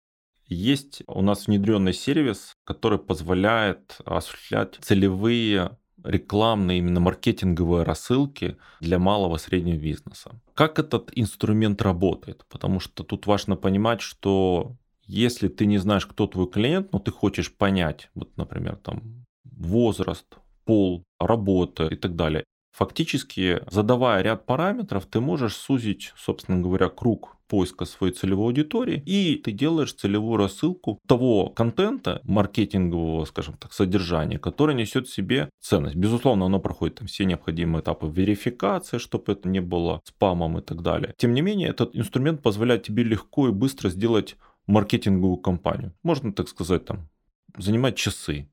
Есть 0.48 1.02
у 1.08 1.22
нас 1.22 1.48
внедренный 1.48 1.94
сервис, 1.94 2.54
который 2.66 3.00
позволяет 3.00 3.98
осуществлять 4.06 4.76
целевые 4.82 5.78
рекламные, 6.04 6.80
именно 6.80 7.00
маркетинговые 7.00 7.84
рассылки 7.84 8.58
для 8.80 9.00
малого 9.00 9.38
среднего 9.38 9.78
бизнеса. 9.78 10.32
Как 10.54 10.80
этот 10.80 11.12
инструмент 11.16 11.82
работает? 11.82 12.46
Потому 12.50 12.80
что 12.80 13.04
тут 13.04 13.28
важно 13.28 13.56
понимать, 13.56 14.02
что 14.02 14.76
если 15.06 15.48
ты 15.48 15.66
не 15.66 15.78
знаешь, 15.78 16.06
кто 16.06 16.28
твой 16.28 16.50
клиент, 16.50 16.94
но 16.94 17.00
ты 17.00 17.12
хочешь 17.12 17.54
понять, 17.54 18.10
вот, 18.16 18.36
например, 18.38 18.78
там 18.78 19.26
возраст, 19.44 20.26
пол, 20.66 21.04
работа 21.20 21.88
и 21.88 21.96
так 21.96 22.16
далее, 22.16 22.44
фактически 22.72 23.62
задавая 23.70 24.22
ряд 24.22 24.46
параметров, 24.46 25.06
ты 25.06 25.20
можешь 25.20 25.56
сузить, 25.56 26.14
собственно 26.18 26.62
говоря, 26.62 26.90
круг 26.90 27.38
поиска 27.54 27.86
своей 27.86 28.14
целевой 28.16 28.48
аудитории, 28.48 29.04
и 29.06 29.36
ты 29.36 29.52
делаешь 29.52 29.94
целевую 29.94 30.38
рассылку 30.38 31.00
того 31.08 31.50
контента, 31.50 32.20
маркетингового, 32.24 33.26
скажем 33.26 33.58
так, 33.58 33.74
содержания, 33.74 34.40
который 34.40 34.74
несет 34.74 35.08
в 35.08 35.14
себе 35.14 35.52
ценность. 35.62 35.96
Безусловно, 35.96 36.48
оно 36.48 36.60
проходит 36.60 36.96
там 36.96 37.08
все 37.08 37.26
необходимые 37.26 37.84
этапы 37.84 38.08
верификации, 38.08 38.98
чтобы 38.98 39.34
это 39.34 39.48
не 39.48 39.60
было 39.60 40.02
спамом 40.04 40.58
и 40.58 40.62
так 40.64 40.82
далее. 40.82 41.14
Тем 41.16 41.36
не 41.36 41.42
менее, 41.42 41.70
этот 41.70 41.96
инструмент 41.96 42.42
позволяет 42.42 42.82
тебе 42.82 43.04
легко 43.04 43.48
и 43.48 43.52
быстро 43.52 43.90
сделать 43.90 44.36
маркетинговую 44.66 45.38
кампанию. 45.38 45.94
Можно, 46.02 46.34
так 46.34 46.50
сказать, 46.50 46.86
там, 46.86 47.08
занимать 47.56 47.96
часы. 47.96 48.50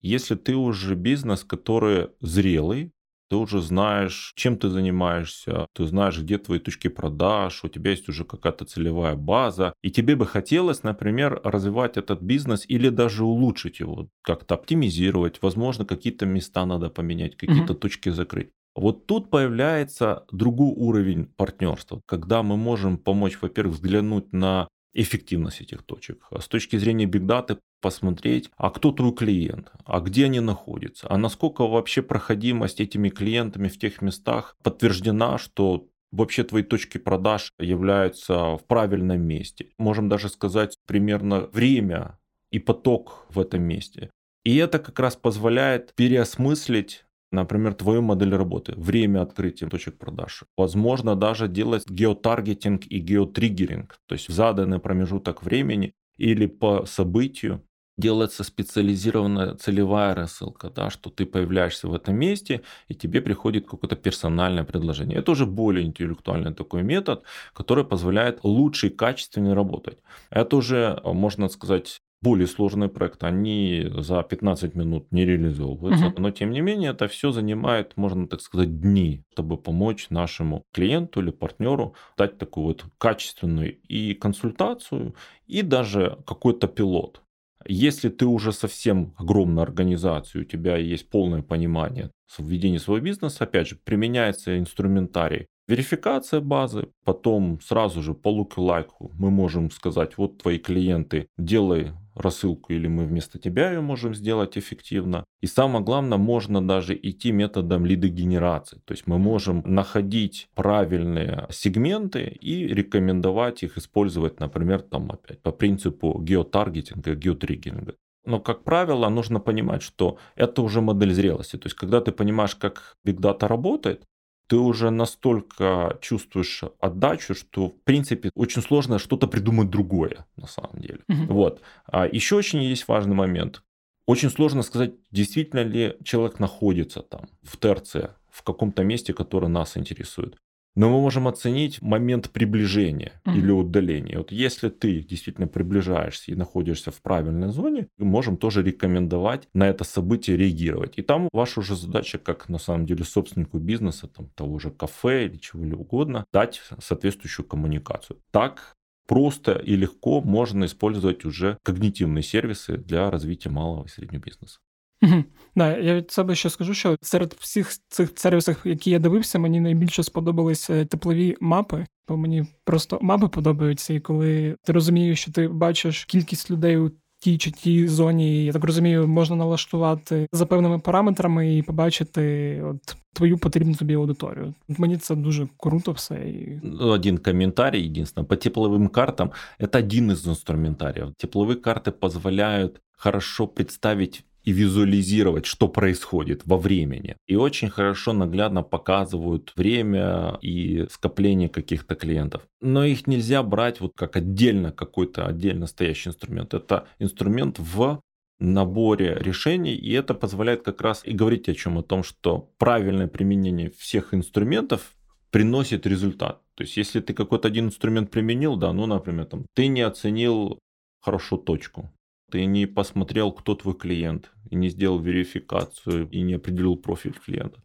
Если 0.00 0.34
ты 0.34 0.56
уже 0.56 0.94
бизнес, 0.94 1.44
который 1.44 2.08
зрелый, 2.22 2.90
ты 3.30 3.36
уже 3.36 3.62
знаешь, 3.62 4.32
чем 4.34 4.56
ты 4.56 4.68
занимаешься, 4.68 5.66
ты 5.72 5.86
знаешь, 5.86 6.18
где 6.18 6.36
твои 6.36 6.58
точки 6.58 6.88
продаж, 6.88 7.64
у 7.64 7.68
тебя 7.68 7.92
есть 7.92 8.08
уже 8.08 8.24
какая-то 8.24 8.64
целевая 8.64 9.14
база, 9.14 9.72
и 9.82 9.90
тебе 9.90 10.16
бы 10.16 10.26
хотелось, 10.26 10.82
например, 10.82 11.40
развивать 11.44 11.96
этот 11.96 12.20
бизнес 12.20 12.64
или 12.66 12.88
даже 12.88 13.24
улучшить 13.24 13.78
его, 13.78 14.08
как-то 14.22 14.56
оптимизировать, 14.56 15.40
возможно, 15.42 15.84
какие-то 15.84 16.26
места 16.26 16.66
надо 16.66 16.90
поменять, 16.90 17.36
какие-то 17.36 17.74
mm-hmm. 17.74 17.78
точки 17.78 18.08
закрыть. 18.08 18.50
Вот 18.74 19.06
тут 19.06 19.30
появляется 19.30 20.24
другой 20.32 20.72
уровень 20.74 21.26
партнерства, 21.26 22.00
когда 22.06 22.42
мы 22.42 22.56
можем 22.56 22.98
помочь, 22.98 23.38
во-первых, 23.40 23.76
взглянуть 23.76 24.32
на 24.32 24.68
эффективность 24.92 25.60
этих 25.60 25.82
точек. 25.82 26.26
А 26.30 26.40
с 26.40 26.48
точки 26.48 26.76
зрения 26.76 27.06
бигдаты 27.06 27.58
посмотреть, 27.80 28.50
а 28.56 28.70
кто 28.70 28.92
твой 28.92 29.14
клиент, 29.14 29.72
а 29.84 30.00
где 30.00 30.26
они 30.26 30.40
находятся, 30.40 31.06
а 31.10 31.16
насколько 31.16 31.66
вообще 31.66 32.02
проходимость 32.02 32.80
этими 32.80 33.08
клиентами 33.08 33.68
в 33.68 33.78
тех 33.78 34.02
местах 34.02 34.56
подтверждена, 34.62 35.38
что 35.38 35.88
вообще 36.12 36.44
твои 36.44 36.62
точки 36.62 36.98
продаж 36.98 37.52
являются 37.58 38.56
в 38.56 38.64
правильном 38.66 39.22
месте. 39.22 39.70
Можем 39.78 40.08
даже 40.08 40.28
сказать 40.28 40.76
примерно 40.86 41.42
время 41.52 42.18
и 42.50 42.58
поток 42.58 43.26
в 43.30 43.38
этом 43.38 43.62
месте. 43.62 44.10
И 44.44 44.56
это 44.56 44.78
как 44.78 44.98
раз 44.98 45.16
позволяет 45.16 45.94
переосмыслить 45.94 47.04
например, 47.32 47.74
твою 47.74 48.02
модель 48.02 48.34
работы, 48.34 48.74
время 48.76 49.22
открытия 49.22 49.68
точек 49.68 49.98
продаж. 49.98 50.44
Возможно 50.56 51.16
даже 51.16 51.48
делать 51.48 51.84
геотаргетинг 51.88 52.86
и 52.86 52.98
геотриггеринг, 52.98 53.98
то 54.06 54.14
есть 54.14 54.28
в 54.28 54.32
заданный 54.32 54.78
промежуток 54.78 55.42
времени 55.42 55.92
или 56.16 56.46
по 56.46 56.84
событию 56.86 57.62
делается 57.96 58.44
специализированная 58.44 59.54
целевая 59.54 60.14
рассылка, 60.14 60.70
да, 60.70 60.90
что 60.90 61.10
ты 61.10 61.26
появляешься 61.26 61.86
в 61.86 61.94
этом 61.94 62.16
месте, 62.16 62.62
и 62.88 62.94
тебе 62.94 63.20
приходит 63.20 63.66
какое-то 63.68 63.96
персональное 63.96 64.64
предложение. 64.64 65.18
Это 65.18 65.32
уже 65.32 65.46
более 65.46 65.84
интеллектуальный 65.86 66.54
такой 66.54 66.82
метод, 66.82 67.24
который 67.52 67.84
позволяет 67.84 68.40
лучше 68.42 68.86
и 68.86 68.90
качественнее 68.90 69.54
работать. 69.54 69.98
Это 70.30 70.56
уже, 70.56 71.00
можно 71.04 71.48
сказать, 71.48 72.00
более 72.22 72.46
сложные 72.46 72.88
проекты, 72.88 73.26
они 73.26 73.86
за 73.96 74.22
15 74.22 74.74
минут 74.74 75.10
не 75.10 75.24
реализовываются, 75.24 76.08
угу. 76.08 76.20
но 76.20 76.30
тем 76.30 76.50
не 76.50 76.60
менее 76.60 76.90
это 76.90 77.08
все 77.08 77.32
занимает, 77.32 77.96
можно 77.96 78.28
так 78.28 78.40
сказать, 78.40 78.80
дни, 78.80 79.24
чтобы 79.32 79.56
помочь 79.56 80.10
нашему 80.10 80.64
клиенту 80.72 81.20
или 81.20 81.30
партнеру 81.30 81.94
дать 82.18 82.38
такую 82.38 82.66
вот 82.66 82.84
качественную 82.98 83.78
и 83.88 84.14
консультацию, 84.14 85.14
и 85.46 85.62
даже 85.62 86.18
какой-то 86.26 86.68
пилот. 86.68 87.22
Если 87.66 88.08
ты 88.08 88.24
уже 88.26 88.52
совсем 88.52 89.14
огромная 89.18 89.64
организация, 89.64 90.42
у 90.42 90.44
тебя 90.44 90.76
есть 90.76 91.10
полное 91.10 91.42
понимание 91.42 92.10
в 92.38 92.46
ведении 92.46 92.78
своего 92.78 93.04
бизнеса, 93.04 93.44
опять 93.44 93.68
же, 93.68 93.76
применяется 93.76 94.58
инструментарий 94.58 95.46
верификация 95.70 96.40
базы, 96.40 96.88
потом 97.04 97.60
сразу 97.62 98.02
же 98.02 98.12
по 98.14 98.28
луку-лайку 98.28 99.12
мы 99.18 99.30
можем 99.30 99.70
сказать, 99.70 100.18
вот 100.18 100.38
твои 100.38 100.58
клиенты, 100.58 101.28
делай 101.38 101.92
рассылку, 102.14 102.72
или 102.72 102.88
мы 102.88 103.04
вместо 103.04 103.38
тебя 103.38 103.70
ее 103.70 103.80
можем 103.80 104.14
сделать 104.14 104.58
эффективно. 104.58 105.24
И 105.40 105.46
самое 105.46 105.84
главное, 105.84 106.18
можно 106.18 106.60
даже 106.66 106.94
идти 106.94 107.32
методом 107.32 107.86
лидогенерации. 107.86 108.80
То 108.84 108.92
есть 108.92 109.06
мы 109.06 109.18
можем 109.18 109.62
находить 109.64 110.48
правильные 110.54 111.46
сегменты 111.50 112.24
и 112.24 112.66
рекомендовать 112.66 113.62
их 113.62 113.78
использовать, 113.78 114.40
например, 114.40 114.82
там 114.82 115.12
опять 115.12 115.40
по 115.40 115.52
принципу 115.52 116.20
геотаргетинга, 116.20 117.14
геотриггеринга. 117.14 117.94
Но, 118.26 118.38
как 118.38 118.64
правило, 118.64 119.08
нужно 119.08 119.40
понимать, 119.40 119.82
что 119.82 120.18
это 120.36 120.62
уже 120.62 120.80
модель 120.80 121.14
зрелости. 121.14 121.56
То 121.56 121.66
есть, 121.66 121.76
когда 121.76 122.00
ты 122.00 122.12
понимаешь, 122.12 122.54
как 122.54 122.96
Big 123.06 123.16
Data 123.16 123.46
работает, 123.46 124.04
ты 124.50 124.56
уже 124.56 124.90
настолько 124.90 125.96
чувствуешь 126.00 126.64
отдачу, 126.80 127.36
что, 127.36 127.68
в 127.68 127.80
принципе, 127.84 128.32
очень 128.34 128.62
сложно 128.62 128.98
что-то 128.98 129.28
придумать 129.28 129.70
другое, 129.70 130.26
на 130.36 130.48
самом 130.48 130.80
деле. 130.80 130.98
Угу. 131.08 131.32
Вот. 131.32 131.62
А 131.86 132.04
еще 132.08 132.34
очень 132.34 132.60
есть 132.60 132.88
важный 132.88 133.14
момент. 133.14 133.62
Очень 134.06 134.28
сложно 134.28 134.62
сказать, 134.62 134.94
действительно 135.12 135.60
ли 135.60 135.96
человек 136.02 136.40
находится 136.40 137.00
там, 137.00 137.28
в 137.44 137.56
ТРЦ, 137.58 138.10
в 138.28 138.42
каком-то 138.42 138.82
месте, 138.82 139.14
которое 139.14 139.46
нас 139.46 139.76
интересует. 139.76 140.36
Но 140.76 140.88
мы 140.88 141.00
можем 141.00 141.26
оценить 141.26 141.82
момент 141.82 142.30
приближения 142.30 143.20
mm-hmm. 143.24 143.36
или 143.36 143.50
удаления. 143.50 144.18
Вот 144.18 144.32
если 144.32 144.68
ты 144.68 145.00
действительно 145.00 145.48
приближаешься 145.48 146.30
и 146.30 146.34
находишься 146.34 146.90
в 146.90 147.02
правильной 147.02 147.48
зоне, 147.48 147.88
мы 147.98 148.06
можем 148.06 148.36
тоже 148.36 148.62
рекомендовать 148.62 149.48
на 149.52 149.68
это 149.68 149.84
событие 149.84 150.36
реагировать. 150.36 150.94
И 150.96 151.02
там 151.02 151.28
ваша 151.32 151.60
уже 151.60 151.74
задача, 151.74 152.18
как 152.18 152.48
на 152.48 152.58
самом 152.58 152.86
деле 152.86 153.04
собственнику 153.04 153.58
бизнеса, 153.58 154.06
там, 154.06 154.28
того 154.34 154.58
же 154.58 154.70
кафе 154.70 155.26
или 155.26 155.36
чего 155.36 155.60
угодно, 155.76 156.24
дать 156.32 156.60
соответствующую 156.80 157.46
коммуникацию. 157.46 158.18
Так 158.30 158.76
просто 159.06 159.52
и 159.52 159.76
легко 159.76 160.20
можно 160.20 160.64
использовать 160.64 161.24
уже 161.24 161.58
когнитивные 161.64 162.22
сервисы 162.22 162.76
для 162.76 163.10
развития 163.10 163.50
малого 163.50 163.86
и 163.86 163.88
среднего 163.88 164.20
бизнеса. 164.20 164.60
Угу. 165.01 165.23
Да, 165.55 165.77
я 165.77 165.95
від 165.95 166.11
себе 166.11 166.35
ще 166.35 166.49
скажу, 166.49 166.73
що 166.73 166.97
серед 167.01 167.35
всіх 167.39 167.69
цих 167.89 168.09
сервісів, 168.15 168.57
які 168.63 168.91
я 168.91 168.99
дивився, 168.99 169.39
мені 169.39 169.59
найбільше 169.59 170.03
сподобалися 170.03 170.85
теплові 170.85 171.37
мапи, 171.39 171.85
бо 172.07 172.17
мені 172.17 172.45
просто 172.63 172.99
мапи 173.01 173.27
подобаються, 173.27 173.93
і 173.93 173.99
коли 173.99 174.55
ти 174.63 174.73
розумієш, 174.73 175.21
що 175.21 175.31
ти 175.31 175.47
бачиш 175.47 176.05
кількість 176.05 176.51
людей 176.51 176.77
у 176.77 176.91
тій 177.19 177.37
чи 177.37 177.51
тій 177.51 177.87
зоні, 177.87 178.45
я 178.45 178.53
так 178.53 178.63
розумію, 178.63 179.07
можна 179.07 179.35
налаштувати 179.35 180.27
за 180.31 180.45
певними 180.45 180.79
параметрами 180.79 181.57
і 181.57 181.61
побачити 181.61 182.61
от 182.63 182.95
твою 183.13 183.37
потрібну 183.37 183.75
тобі 183.75 183.93
аудиторію. 183.93 184.53
Мені 184.67 184.97
це 184.97 185.15
дуже 185.15 185.47
круто 185.57 185.91
все. 185.91 186.15
І... 186.15 186.59
Ну, 186.63 186.87
один 186.87 187.17
комментарий, 187.17 187.85
единственное, 187.85 188.27
по 188.27 188.35
тепловым 188.35 188.89
картам, 188.89 189.31
это 189.59 189.79
один 189.79 190.11
из 190.11 190.27
инструментариев. 190.27 191.13
Тепловые 191.17 191.55
карты 191.55 191.91
позволяют 191.91 192.81
хорошо 192.97 193.47
представить 193.47 194.23
и 194.44 194.52
визуализировать, 194.52 195.46
что 195.46 195.68
происходит 195.68 196.42
во 196.46 196.56
времени. 196.56 197.16
И 197.26 197.36
очень 197.36 197.68
хорошо 197.68 198.12
наглядно 198.12 198.62
показывают 198.62 199.52
время 199.56 200.38
и 200.40 200.86
скопление 200.90 201.48
каких-то 201.48 201.94
клиентов. 201.94 202.42
Но 202.60 202.84
их 202.84 203.06
нельзя 203.06 203.42
брать 203.42 203.80
вот 203.80 203.92
как 203.94 204.16
отдельно 204.16 204.72
какой-то 204.72 205.26
отдельно 205.26 205.66
стоящий 205.66 206.10
инструмент. 206.10 206.54
Это 206.54 206.86
инструмент 206.98 207.58
в 207.58 208.00
наборе 208.38 209.18
решений, 209.20 209.74
и 209.74 209.92
это 209.92 210.14
позволяет 210.14 210.62
как 210.62 210.80
раз 210.80 211.02
и 211.04 211.12
говорить 211.12 211.48
о 211.48 211.54
чем? 211.54 211.78
О 211.78 211.82
том, 211.82 212.02
что 212.02 212.50
правильное 212.58 213.06
применение 213.06 213.70
всех 213.70 214.14
инструментов 214.14 214.94
приносит 215.30 215.86
результат. 215.86 216.42
То 216.54 216.64
есть, 216.64 216.76
если 216.76 217.00
ты 217.00 217.12
какой-то 217.14 217.48
один 217.48 217.66
инструмент 217.66 218.10
применил, 218.10 218.56
да, 218.56 218.72
ну, 218.72 218.86
например, 218.86 219.26
там, 219.26 219.46
ты 219.54 219.68
не 219.68 219.82
оценил 219.82 220.58
хорошо 221.00 221.36
точку, 221.36 221.90
ты 222.30 222.44
не 222.44 222.66
посмотрел, 222.66 223.32
кто 223.32 223.54
твой 223.54 223.74
клиент, 223.74 224.30
и 224.50 224.56
не 224.56 224.68
сделал 224.68 224.98
верификацию, 225.00 226.08
и 226.10 226.20
не 226.22 226.34
определил 226.34 226.76
профиль 226.76 227.14
клиента, 227.14 227.62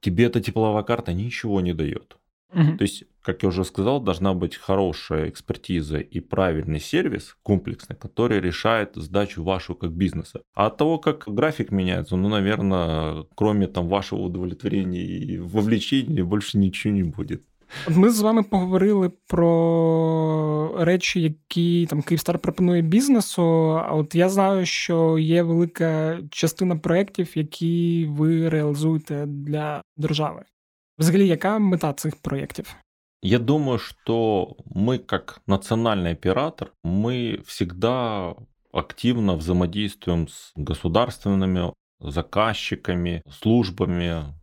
тебе 0.00 0.24
эта 0.24 0.40
тепловая 0.40 0.82
карта 0.84 1.12
ничего 1.12 1.60
не 1.60 1.74
дает. 1.74 2.16
Угу. 2.52 2.78
То 2.78 2.82
есть, 2.82 3.04
как 3.20 3.42
я 3.42 3.50
уже 3.50 3.64
сказал, 3.64 4.00
должна 4.00 4.32
быть 4.32 4.56
хорошая 4.56 5.28
экспертиза 5.28 5.98
и 5.98 6.20
правильный 6.20 6.80
сервис 6.80 7.36
комплексный, 7.42 7.94
который 7.94 8.40
решает 8.40 8.94
задачу 8.94 9.42
вашу 9.42 9.74
как 9.74 9.92
бизнеса. 9.92 10.40
А 10.54 10.66
от 10.66 10.78
того, 10.78 10.98
как 10.98 11.24
график 11.26 11.70
меняется, 11.70 12.16
ну, 12.16 12.28
наверное, 12.28 13.26
кроме 13.34 13.66
там 13.66 13.88
вашего 13.88 14.20
удовлетворения 14.20 15.04
и 15.04 15.38
вовлечения, 15.38 16.24
больше 16.24 16.56
ничего 16.56 16.94
не 16.94 17.02
будет. 17.02 17.44
Ми 17.89 18.09
з 18.09 18.21
вами 18.21 18.43
поговорили 18.43 19.11
про 19.27 20.75
речі, 20.77 21.21
які 21.21 21.87
там 21.89 22.01
Київстар 22.01 22.39
пропонує 22.39 22.81
бізнесу. 22.81 23.43
А 23.85 23.95
от 23.95 24.15
я 24.15 24.29
знаю, 24.29 24.65
що 24.65 25.19
є 25.19 25.43
велика 25.43 26.19
частина 26.29 26.75
проєктів, 26.75 27.37
які 27.37 28.05
ви 28.09 28.49
реалізуєте 28.49 29.25
для 29.25 29.81
держави. 29.97 30.43
Взагалі, 30.99 31.27
яка 31.27 31.59
мета 31.59 31.93
цих 31.93 32.15
проєктів? 32.15 32.75
Я 33.25 33.39
думаю, 33.39 33.79
что 33.79 34.57
мы 34.65 34.97
как 34.97 35.41
национальный 35.47 36.11
оператор, 36.11 36.73
мы 36.83 37.41
всегда 37.45 38.35
активно 38.73 39.35
взаимодействуем 39.37 40.27
с 40.27 40.51
государственными 40.57 41.73
заказчиками, 42.01 43.21
службами, 43.31 44.03
с 44.03 44.13
а, 44.13 44.33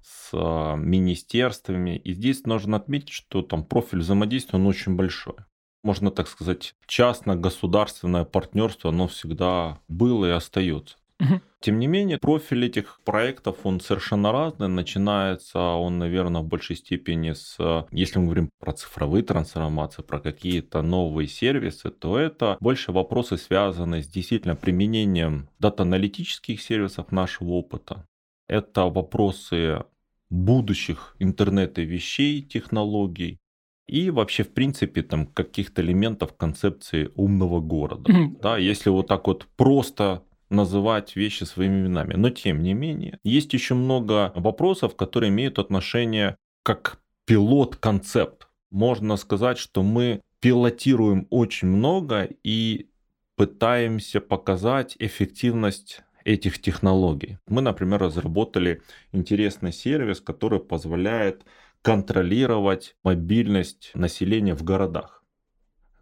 министерствами. 0.78 1.98
И 1.98 2.13
здесь 2.13 2.45
нужно 2.45 2.78
отметить, 2.78 3.10
что 3.10 3.41
там 3.41 3.63
профиль 3.63 4.00
взаимодействия, 4.00 4.60
он 4.60 4.67
очень 4.67 4.95
большой. 4.95 5.36
Можно 5.84 6.10
так 6.12 6.28
сказать, 6.28 6.76
частно-государственное 6.88 8.26
партнерство, 8.26 8.89
оно 8.89 9.08
всегда 9.08 9.80
было 9.88 10.26
и 10.26 10.32
остается. 10.32 10.98
Угу. 11.19 11.41
Тем 11.62 11.80
не 11.80 11.88
менее, 11.88 12.17
профиль 12.17 12.65
этих 12.65 13.00
проектов, 13.06 13.58
он 13.63 13.80
совершенно 13.80 14.32
разный. 14.32 14.67
Начинается 14.67 15.60
он, 15.60 15.98
наверное, 15.98 16.41
в 16.41 16.48
большей 16.48 16.76
степени 16.76 17.32
с, 17.32 17.58
если 17.91 18.19
мы 18.19 18.26
говорим 18.26 18.50
про 18.60 18.74
цифровые 18.74 19.24
трансформации, 19.24 20.02
про 20.02 20.19
какие-то 20.19 20.82
новые 20.82 21.28
сервисы, 21.28 21.89
то 21.89 22.19
это 22.19 22.58
больше 22.60 22.91
вопросы, 22.91 23.38
связанные 23.38 24.04
с 24.04 24.08
действительно 24.08 24.56
применением 24.56 25.50
дата-аналитических 25.60 26.62
сервисов 26.62 27.12
нашего 27.12 27.52
опыта. 27.52 28.06
Это 28.48 28.84
вопросы 28.86 29.86
будущих 30.30 31.16
интернета 31.20 31.82
вещей, 31.82 32.42
технологий, 32.42 33.40
и 33.88 34.10
вообще, 34.10 34.44
в 34.44 34.54
принципе, 34.54 35.04
там 35.04 35.28
каких-то 35.28 35.82
элементов 35.82 36.36
концепции 36.36 37.12
умного 37.16 37.60
города. 37.60 38.12
Да, 38.42 38.58
если 38.58 38.90
вот 38.90 39.08
так 39.08 39.28
вот 39.28 39.48
просто 39.56 40.24
называть 40.50 41.16
вещи 41.16 41.44
своими 41.44 41.82
именами. 41.82 42.14
Но 42.16 42.30
тем 42.30 42.62
не 42.62 42.74
менее, 42.74 43.20
есть 43.24 43.54
еще 43.54 43.74
много 43.74 44.32
вопросов, 44.36 44.96
которые 44.96 45.30
имеют 45.30 45.60
отношение 45.60 46.38
как 46.64 47.00
пилот-концепт. 47.26 48.48
Можно 48.72 49.18
сказать, 49.18 49.58
что 49.58 49.84
мы 49.84 50.22
пилотируем 50.40 51.28
очень 51.30 51.68
много 51.68 52.30
и 52.44 52.90
пытаемся 53.36 54.22
показать 54.22 54.96
эффективность 55.00 56.02
этих 56.26 56.60
технологий. 56.60 57.38
Мы, 57.48 57.62
например, 57.62 58.02
разработали 58.02 58.82
интересный 59.14 59.72
сервис, 59.72 60.20
который 60.20 60.60
позволяет 60.60 61.46
контролировать 61.82 62.96
мобильность 63.04 63.92
населения 63.94 64.56
в 64.56 64.64
городах 64.64 65.24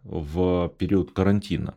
в 0.02 0.72
период 0.78 1.12
карантина. 1.12 1.76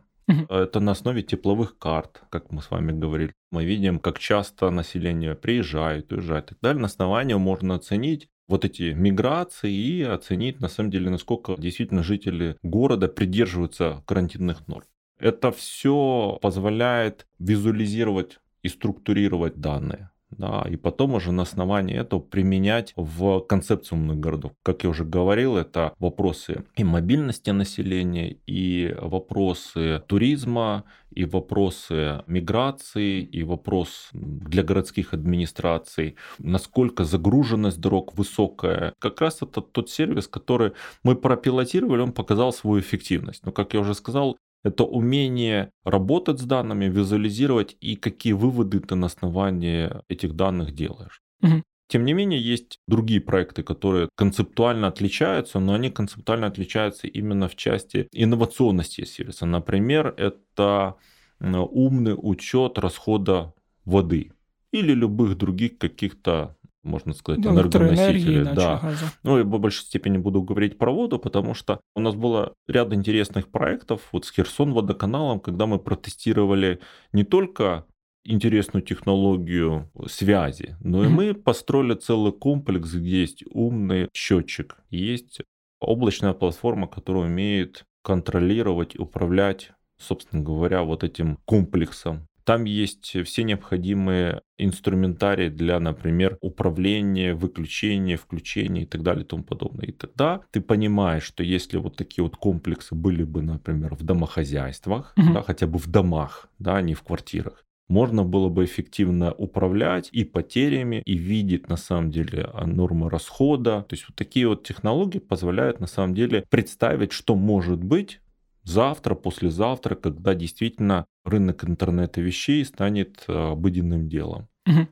Это 0.50 0.80
на 0.80 0.92
основе 0.92 1.22
тепловых 1.22 1.78
карт, 1.78 2.22
как 2.30 2.52
мы 2.52 2.60
с 2.60 2.70
вами 2.70 2.92
говорили. 2.92 3.32
Мы 3.50 3.64
видим, 3.64 3.98
как 3.98 4.18
часто 4.18 4.68
население 4.70 5.34
приезжает, 5.34 6.12
уезжает 6.12 6.44
и 6.44 6.48
так 6.48 6.58
далее. 6.60 6.80
На 6.80 6.86
основании 6.86 7.34
можно 7.34 7.76
оценить 7.76 8.28
вот 8.46 8.64
эти 8.64 8.92
миграции 8.92 9.72
и 9.72 10.02
оценить, 10.02 10.60
на 10.60 10.68
самом 10.68 10.90
деле, 10.90 11.10
насколько 11.10 11.54
действительно 11.58 12.02
жители 12.02 12.56
города 12.62 13.08
придерживаются 13.08 14.02
карантинных 14.06 14.66
норм. 14.68 14.86
Это 15.18 15.52
все 15.52 16.38
позволяет 16.40 17.26
визуализировать 17.38 18.38
и 18.62 18.68
структурировать 18.68 19.60
данные 19.60 20.10
да, 20.30 20.66
и 20.68 20.76
потом 20.76 21.14
уже 21.14 21.32
на 21.32 21.42
основании 21.42 21.96
этого 21.96 22.20
применять 22.20 22.92
в 22.96 23.40
концепцию 23.40 23.98
умных 23.98 24.20
городов. 24.20 24.52
Как 24.62 24.84
я 24.84 24.90
уже 24.90 25.04
говорил, 25.04 25.56
это 25.56 25.94
вопросы 25.98 26.64
и 26.76 26.84
мобильности 26.84 27.50
населения, 27.50 28.36
и 28.46 28.94
вопросы 29.00 30.02
туризма, 30.06 30.84
и 31.10 31.24
вопросы 31.24 32.22
миграции, 32.26 33.22
и 33.22 33.42
вопрос 33.42 34.10
для 34.12 34.62
городских 34.62 35.14
администраций, 35.14 36.16
насколько 36.38 37.04
загруженность 37.04 37.80
дорог 37.80 38.14
высокая. 38.14 38.94
Как 38.98 39.20
раз 39.20 39.42
это 39.42 39.62
тот 39.62 39.90
сервис, 39.90 40.28
который 40.28 40.72
мы 41.02 41.16
пропилотировали, 41.16 42.02
он 42.02 42.12
показал 42.12 42.52
свою 42.52 42.80
эффективность. 42.80 43.44
Но, 43.44 43.52
как 43.52 43.74
я 43.74 43.80
уже 43.80 43.94
сказал, 43.94 44.36
это 44.64 44.84
умение 44.84 45.70
работать 45.84 46.40
с 46.40 46.44
данными, 46.44 46.86
визуализировать 46.86 47.76
и 47.80 47.96
какие 47.96 48.32
выводы 48.32 48.80
ты 48.80 48.94
на 48.94 49.06
основании 49.06 49.90
этих 50.08 50.34
данных 50.34 50.74
делаешь. 50.74 51.22
Угу. 51.42 51.62
Тем 51.88 52.04
не 52.04 52.12
менее, 52.12 52.38
есть 52.38 52.80
другие 52.86 53.20
проекты, 53.20 53.62
которые 53.62 54.10
концептуально 54.14 54.88
отличаются, 54.88 55.58
но 55.58 55.72
они 55.72 55.90
концептуально 55.90 56.46
отличаются 56.46 57.06
именно 57.06 57.48
в 57.48 57.56
части 57.56 58.08
инновационности 58.12 59.04
сервиса. 59.04 59.46
Например, 59.46 60.12
это 60.18 60.96
умный 61.40 62.14
учет 62.14 62.78
расхода 62.78 63.54
воды 63.86 64.32
или 64.70 64.92
любых 64.92 65.38
других 65.38 65.78
каких-то 65.78 66.57
можно 66.88 67.12
сказать, 67.12 67.40
Да, 67.40 67.50
энергоносители. 67.50 68.42
Да. 68.42 68.80
газа. 68.82 69.12
Ну, 69.22 69.38
и 69.38 69.42
в 69.42 69.58
большей 69.58 69.84
степени 69.84 70.18
буду 70.18 70.42
говорить 70.42 70.78
про 70.78 70.90
воду, 70.92 71.18
потому 71.18 71.54
что 71.54 71.80
у 71.94 72.00
нас 72.00 72.14
было 72.14 72.54
ряд 72.66 72.92
интересных 72.92 73.48
проектов 73.48 74.08
вот 74.12 74.24
с 74.24 74.32
Херсон 74.32 74.72
водоканалом, 74.72 75.40
когда 75.40 75.66
мы 75.66 75.78
протестировали 75.78 76.80
не 77.12 77.24
только 77.24 77.84
интересную 78.24 78.82
технологию 78.82 79.90
связи, 80.06 80.76
но 80.80 81.04
и 81.04 81.08
мы 81.08 81.34
построили 81.34 81.94
целый 81.94 82.32
комплекс, 82.32 82.92
где 82.92 83.20
есть 83.20 83.42
умный 83.50 84.08
счетчик, 84.12 84.76
есть 84.90 85.40
облачная 85.80 86.34
платформа, 86.34 86.86
которая 86.88 87.24
умеет 87.24 87.84
контролировать, 88.02 88.98
управлять, 88.98 89.72
собственно 89.98 90.42
говоря, 90.42 90.82
вот 90.82 91.04
этим 91.04 91.38
комплексом. 91.44 92.26
Там 92.48 92.64
есть 92.64 93.14
все 93.26 93.44
необходимые 93.44 94.40
инструментарии 94.56 95.50
для, 95.50 95.78
например, 95.78 96.38
управления, 96.40 97.34
выключения, 97.34 98.16
включения 98.16 98.84
и 98.84 98.86
так 98.86 99.02
далее 99.02 99.22
и 99.24 99.26
тому 99.26 99.44
подобное. 99.44 99.84
И 99.84 99.92
тогда 99.92 100.40
ты 100.50 100.62
понимаешь, 100.62 101.24
что 101.24 101.42
если 101.42 101.76
вот 101.76 101.98
такие 101.98 102.24
вот 102.24 102.36
комплексы 102.36 102.94
были 102.94 103.22
бы, 103.22 103.42
например, 103.42 103.94
в 103.96 104.02
домохозяйствах, 104.02 105.12
Мгм. 105.18 105.34
да, 105.34 105.42
хотя 105.42 105.66
бы 105.66 105.78
в 105.78 105.88
домах, 105.88 106.48
да, 106.58 106.76
а 106.76 106.80
не 106.80 106.94
в 106.94 107.02
квартирах, 107.02 107.66
можно 107.86 108.24
было 108.24 108.48
бы 108.48 108.64
эффективно 108.64 109.30
управлять 109.34 110.08
и 110.12 110.24
потерями, 110.24 111.02
и 111.04 111.18
видеть 111.18 111.68
на 111.68 111.76
самом 111.76 112.10
деле 112.10 112.48
а, 112.54 112.66
нормы 112.66 113.10
расхода. 113.10 113.84
То 113.86 113.94
есть 113.94 114.06
вот 114.08 114.16
такие 114.16 114.48
вот 114.48 114.62
технологии 114.66 115.18
позволяют 115.18 115.80
на 115.80 115.86
самом 115.86 116.14
деле 116.14 116.46
представить, 116.48 117.12
что 117.12 117.34
может 117.34 117.84
быть 117.84 118.22
завтра, 118.68 119.14
послезавтра, 119.14 119.94
когда 119.94 120.34
действительно 120.34 121.06
рынок 121.24 121.64
интернета 121.64 122.20
вещей 122.20 122.64
станет 122.64 123.24
э, 123.26 123.32
обыденным 123.32 124.08
делом. 124.08 124.48
Мгм. 124.66 124.88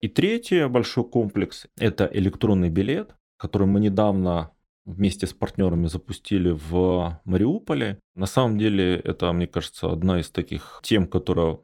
И 0.00 0.08
третий 0.08 0.68
большой 0.68 1.04
комплекс– 1.04 1.66
это 1.78 2.08
электронный 2.12 2.70
билет, 2.70 3.14
который 3.38 3.66
мы 3.66 3.80
недавно 3.80 4.50
вместе 4.84 5.26
с 5.26 5.32
партнерами 5.32 5.86
запустили 5.86 6.50
в 6.50 7.20
Мариуполе. 7.24 7.98
На 8.14 8.26
самом 8.26 8.58
деле 8.58 8.96
это, 8.96 9.32
мне 9.32 9.46
кажется, 9.46 9.90
одна 9.90 10.20
из 10.20 10.30
таких 10.30 10.80
тем, 10.82 11.06
которая 11.06 11.58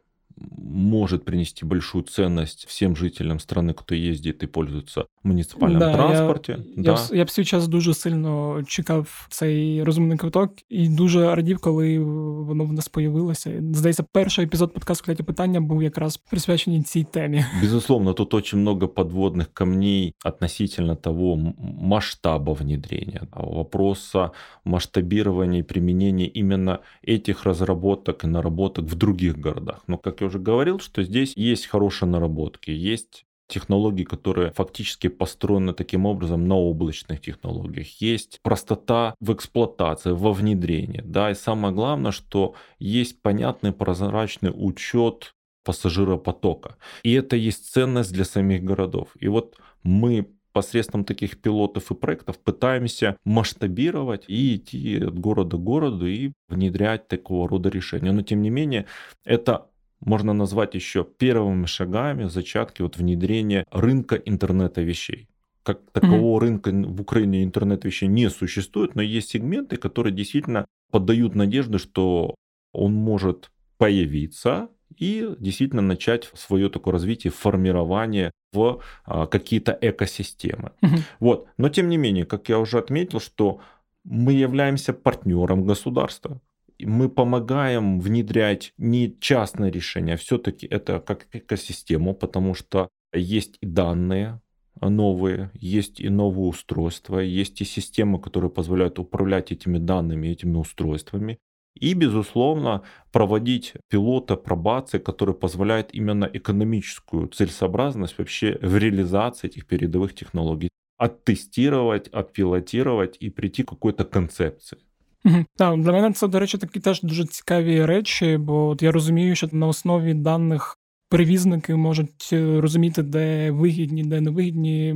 может 0.57 1.23
принести 1.25 1.65
большую 1.65 2.03
ценность 2.03 2.65
всем 2.67 2.95
жителям 2.95 3.37
страны, 3.39 3.73
кто 3.73 3.95
ездит 3.95 4.43
і 4.43 4.47
пользується 4.47 5.01
в 5.01 5.27
муніципальному 5.27 5.79
Да, 5.79 5.93
транспорті. 5.93 6.51
Я, 6.51 6.57
да. 6.83 6.91
я, 6.91 6.95
вс- 6.97 7.15
я 7.15 7.23
всю 7.23 7.45
час 7.45 7.67
дуже 7.67 7.93
сильно 7.93 8.63
чекав 8.67 9.27
цей 9.29 9.83
розумний 9.83 10.17
квиток 10.17 10.53
і 10.69 10.89
дуже 10.89 11.35
радів, 11.35 11.59
коли 11.59 11.99
воно 11.99 12.65
в 12.65 12.73
нас 12.73 12.87
появилося. 12.87 13.61
Здається, 13.73 14.03
перший 14.11 14.45
епізод 14.45 14.73
подкасту 14.73 15.05
«Кляті 15.05 15.23
питання 15.23 15.61
був 15.61 15.83
якраз 15.83 16.17
присвячений 16.17 16.81
цій 16.83 17.03
темі. 17.03 17.45
Безусловно, 17.61 18.13
тут 18.13 18.33
очень 18.33 18.59
много 18.59 18.87
подводных 18.87 19.45
камней 19.53 20.13
относительно 20.25 20.95
того 20.95 21.33
м- 21.33 21.53
масштаба 21.81 22.53
внедрения, 22.53 23.21
а 23.31 23.43
вопроса 23.43 24.29
масштабирования 24.65 25.59
и 25.59 25.63
применения 25.63 26.27
именно 26.27 26.79
этих 27.07 27.43
разработок 27.45 28.23
и 28.23 28.27
наработок 28.27 28.85
в 28.85 28.95
других 28.95 29.37
городах. 29.39 29.83
Но, 29.87 29.97
как 29.97 30.18
я 30.20 30.26
уже 30.26 30.38
говорил, 30.38 30.78
что 30.78 31.02
здесь 31.02 31.32
есть 31.36 31.66
хорошие 31.66 32.08
наработки, 32.08 32.70
есть 32.70 33.24
технологии, 33.50 34.04
которые 34.04 34.52
фактически 34.52 35.08
построены 35.08 35.74
таким 35.74 36.06
образом 36.06 36.46
на 36.46 36.56
облачных 36.56 37.20
технологиях. 37.20 38.00
Есть 38.00 38.38
простота 38.42 39.14
в 39.20 39.32
эксплуатации, 39.32 40.12
во 40.12 40.32
внедрении. 40.32 41.02
Да, 41.04 41.30
и 41.30 41.34
самое 41.34 41.74
главное, 41.74 42.12
что 42.12 42.54
есть 42.78 43.20
понятный 43.20 43.72
прозрачный 43.72 44.52
учет 44.54 45.34
пассажиропотока. 45.64 46.76
И 47.02 47.12
это 47.12 47.36
есть 47.36 47.72
ценность 47.72 48.12
для 48.12 48.24
самих 48.24 48.64
городов. 48.64 49.08
И 49.18 49.28
вот 49.28 49.56
мы 49.82 50.26
посредством 50.52 51.04
таких 51.04 51.40
пилотов 51.40 51.90
и 51.90 51.94
проектов 51.94 52.38
пытаемся 52.38 53.16
масштабировать 53.24 54.24
и 54.26 54.56
идти 54.56 54.98
от 54.98 55.18
города 55.18 55.56
к 55.56 55.62
городу 55.62 56.06
и 56.06 56.32
внедрять 56.48 57.08
такого 57.08 57.48
рода 57.48 57.68
решения. 57.68 58.12
Но 58.12 58.22
тем 58.22 58.42
не 58.42 58.50
менее, 58.50 58.86
это 59.24 59.69
можно 60.00 60.32
назвать 60.32 60.74
еще 60.74 61.04
первыми 61.04 61.66
шагами 61.66 62.24
зачатки 62.24 62.82
вот 62.82 62.96
внедрения 62.96 63.64
рынка 63.70 64.16
интернета 64.16 64.82
вещей. 64.82 65.28
Как 65.62 65.80
такового 65.92 66.40
рынка 66.40 66.70
в 66.70 67.00
Украине 67.00 67.44
интернет 67.44 67.84
вещей 67.84 68.08
не 68.08 68.30
существует, 68.30 68.94
но 68.94 69.02
есть 69.02 69.30
сегменты, 69.30 69.76
которые 69.76 70.14
действительно 70.14 70.64
поддают 70.90 71.34
надежды, 71.34 71.78
что 71.78 72.34
он 72.72 72.94
может 72.94 73.50
появиться 73.76 74.68
и 74.96 75.34
действительно 75.38 75.82
начать 75.82 76.30
свое 76.34 76.68
такое 76.68 76.92
развитие, 76.92 77.30
формирование 77.30 78.32
в 78.52 78.82
а, 79.04 79.26
какие-то 79.26 79.76
экосистемы. 79.80 80.72
Мгм. 80.80 80.98
Вот. 81.20 81.46
Но 81.56 81.68
тем 81.68 81.88
не 81.88 81.96
менее, 81.96 82.24
как 82.24 82.48
я 82.48 82.58
уже 82.58 82.78
отметил, 82.78 83.20
что 83.20 83.60
мы 84.04 84.32
являемся 84.32 84.92
партнером 84.92 85.64
государства. 85.64 86.40
Мы 86.86 87.08
помогаем 87.08 88.00
внедрять 88.00 88.72
не 88.78 89.16
частное 89.20 89.70
решение, 89.70 90.14
а 90.14 90.18
все-таки 90.18 90.66
это 90.66 91.00
как 91.00 91.26
экосистему, 91.32 92.14
потому 92.14 92.54
что 92.54 92.88
есть 93.12 93.56
и 93.60 93.66
данные 93.66 94.40
новые, 94.88 95.50
есть 95.54 96.00
и 96.00 96.08
новые 96.08 96.48
устройства, 96.48 97.18
есть 97.18 97.60
и 97.60 97.64
системы, 97.64 98.18
которые 98.20 98.50
позволяют 98.50 98.98
управлять 98.98 99.52
этими 99.52 99.78
данными, 99.78 100.28
этими 100.28 100.56
устройствами. 100.56 101.38
И, 101.74 101.94
безусловно, 101.94 102.82
проводить 103.12 103.74
пилоты, 103.88 104.36
пробации, 104.36 104.98
которые 104.98 105.36
позволяют 105.36 105.90
именно 105.92 106.28
экономическую 106.32 107.28
целесообразность 107.28 108.18
вообще 108.18 108.58
в 108.60 108.76
реализации 108.76 109.48
этих 109.48 109.66
передовых 109.66 110.14
технологий. 110.14 110.70
Оттестировать, 110.98 112.08
отпилотировать 112.08 113.16
и 113.20 113.30
прийти 113.30 113.62
к 113.62 113.70
какой-то 113.70 114.04
концепции. 114.04 114.78
Мгм. 115.24 115.46
Так, 115.56 115.80
для 115.80 115.92
мене 115.92 116.12
це, 116.12 116.28
до 116.28 116.38
речі, 116.38 116.58
такі 116.58 116.80
теж 116.80 117.02
дуже 117.02 117.26
цікаві 117.26 117.84
речі, 117.84 118.36
бо 118.36 118.68
от 118.68 118.82
я 118.82 118.92
розумію, 118.92 119.34
що 119.36 119.48
на 119.52 119.66
основі 119.66 120.14
даних 120.14 120.76
перевізники 121.08 121.74
можуть 121.74 122.30
е, 122.32 122.60
розуміти, 122.60 123.02
де 123.02 123.50
вигідні, 123.50 124.04
де 124.04 124.20
невигідні 124.20 124.92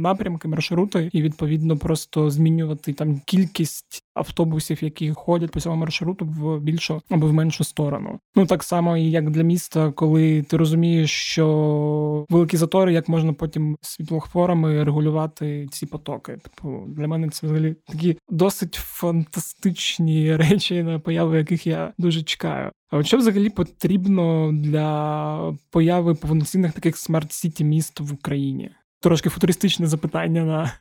напрямки, 0.00 0.48
маршрути, 0.48 1.10
і 1.12 1.22
відповідно 1.22 1.76
просто 1.76 2.30
змінювати 2.30 2.92
там 2.92 3.20
кількість 3.26 4.02
автобусів, 4.16 4.84
які 4.84 5.12
ходять 5.12 5.50
по 5.50 5.60
цьому 5.60 5.76
маршруту 5.76 6.24
в 6.24 6.60
більшу 6.60 7.02
або 7.10 7.26
в 7.26 7.32
меншу 7.32 7.64
сторону. 7.64 8.18
Ну 8.34 8.46
так 8.46 8.62
само 8.62 8.96
і 8.96 9.10
як 9.10 9.30
для 9.30 9.42
міста, 9.42 9.92
коли 9.92 10.42
ти 10.42 10.56
розумієш, 10.56 11.10
що 11.10 12.26
великі 12.30 12.56
затори, 12.56 12.92
як 12.92 13.08
можна 13.08 13.32
потім 13.32 13.76
світлофорами 13.80 14.84
регулювати 14.84 15.68
ці 15.70 15.86
потоки. 15.86 16.38
Типу, 16.42 16.84
для 16.88 17.08
мене 17.08 17.28
це 17.28 17.46
взагалі 17.46 17.76
такі 17.86 18.18
досить 18.28 18.74
фантастичні 18.74 20.36
речі, 20.36 20.82
на 20.82 20.98
появу 20.98 21.34
яких 21.34 21.66
я 21.66 21.92
дуже 21.98 22.22
чекаю. 22.22 22.70
А 22.90 23.02
що 23.02 23.16
взагалі 23.16 23.50
потрібно 23.50 24.52
для 24.52 25.56
появи 25.70 26.14
повноцінних 26.14 26.72
таких 26.72 26.96
smart 26.96 27.34
city 27.34 27.64
міст 27.64 28.00
в 28.00 28.14
Україні? 28.14 28.70
Трошки 29.00 29.28
футуристичне 29.28 29.86
запитання 29.86 30.44
на 30.44 30.72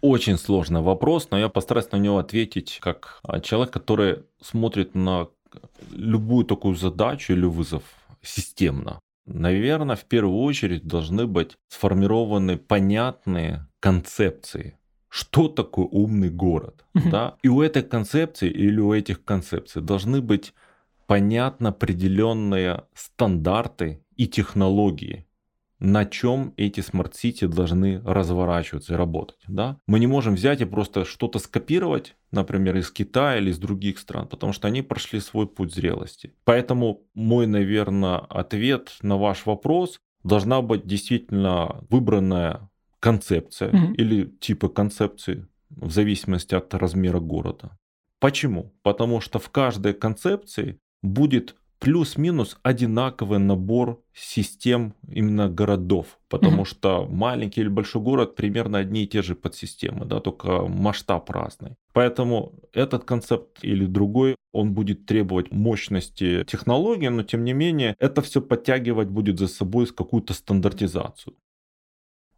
Очень 0.00 0.38
сложный 0.38 0.80
вопрос, 0.80 1.28
но 1.30 1.38
я 1.38 1.48
постараюсь 1.48 1.90
на 1.90 1.96
него 1.96 2.18
ответить 2.18 2.78
как 2.80 3.20
а, 3.22 3.40
человек, 3.40 3.72
который 3.72 4.22
смотрит 4.40 4.94
на 4.94 5.28
любую 5.90 6.44
такую 6.44 6.76
задачу 6.76 7.32
или 7.32 7.44
вызов 7.44 7.82
системно. 8.22 9.00
Наверное, 9.26 9.96
в 9.96 10.04
первую 10.04 10.38
очередь 10.38 10.86
должны 10.86 11.26
быть 11.26 11.56
сформированы 11.68 12.56
понятные 12.56 13.66
концепции. 13.80 14.78
Что 15.08 15.48
такое 15.48 15.86
умный 15.86 16.30
город? 16.30 16.84
Мгм. 16.94 17.10
Да? 17.10 17.36
И 17.42 17.48
у 17.48 17.60
этой 17.62 17.82
концепции 17.82 18.48
или 18.48 18.80
у 18.80 18.92
этих 18.92 19.24
концепций 19.24 19.82
должны 19.82 20.20
быть 20.20 20.54
понятно 21.06 21.70
определенные 21.70 22.84
стандарты 22.94 24.02
и 24.16 24.26
технологии, 24.26 25.26
на 25.80 26.04
чем 26.04 26.54
эти 26.56 26.80
smart 26.80 27.17
city 27.17 27.46
должны 27.46 28.00
разворачиваться 28.04 28.94
и 28.94 28.96
работать. 28.96 29.38
Да? 29.46 29.78
Мы 29.86 30.00
не 30.00 30.06
можем 30.06 30.34
взять 30.34 30.60
и 30.60 30.64
просто 30.64 31.04
что-то 31.04 31.38
скопировать, 31.38 32.16
например, 32.32 32.76
из 32.76 32.90
Китая 32.90 33.38
или 33.38 33.50
из 33.50 33.58
других 33.58 33.98
стран, 33.98 34.26
потому 34.26 34.52
что 34.52 34.66
они 34.68 34.82
прошли 34.82 35.20
свой 35.20 35.46
путь 35.46 35.72
зрелости. 35.74 36.34
Поэтому 36.44 37.02
мой, 37.14 37.46
наверное, 37.46 38.18
ответ 38.18 38.96
на 39.02 39.16
ваш 39.16 39.46
вопрос 39.46 40.00
должна 40.24 40.62
быть 40.62 40.84
действительно 40.86 41.84
выбранная 41.90 42.68
концепция 43.00 43.70
Мгм. 43.72 43.92
или 43.94 44.24
типы 44.40 44.68
концепции 44.68 45.46
в 45.70 45.90
зависимости 45.90 46.54
от 46.54 46.74
размера 46.74 47.20
города. 47.20 47.78
Почему? 48.18 48.74
Потому 48.82 49.20
что 49.20 49.38
в 49.38 49.48
каждой 49.50 49.94
концепции 49.94 50.80
будет 51.02 51.54
плюс-минус 51.78 52.58
одинаковый 52.62 53.38
набор 53.38 54.02
систем 54.14 54.94
именно 55.08 55.48
городов, 55.48 56.18
потому 56.28 56.62
mm-hmm. 56.62 56.66
что 56.66 57.06
маленький 57.06 57.60
или 57.60 57.68
большой 57.68 58.02
город 58.02 58.36
примерно 58.36 58.78
одни 58.78 59.04
и 59.04 59.06
те 59.06 59.22
же 59.22 59.34
подсистемы, 59.34 60.04
да, 60.04 60.20
только 60.20 60.66
масштаб 60.66 61.30
разный. 61.30 61.76
Поэтому 61.92 62.52
этот 62.72 63.04
концепт 63.04 63.58
или 63.62 63.86
другой, 63.86 64.36
он 64.52 64.72
будет 64.72 65.06
требовать 65.06 65.52
мощности 65.52 66.44
технологии, 66.44 67.08
но 67.08 67.22
тем 67.22 67.44
не 67.44 67.52
менее 67.52 67.94
это 67.98 68.22
все 68.22 68.40
подтягивать 68.40 69.08
будет 69.08 69.38
за 69.38 69.48
собой 69.48 69.86
какую-то 69.86 70.34
стандартизацию. 70.34 71.34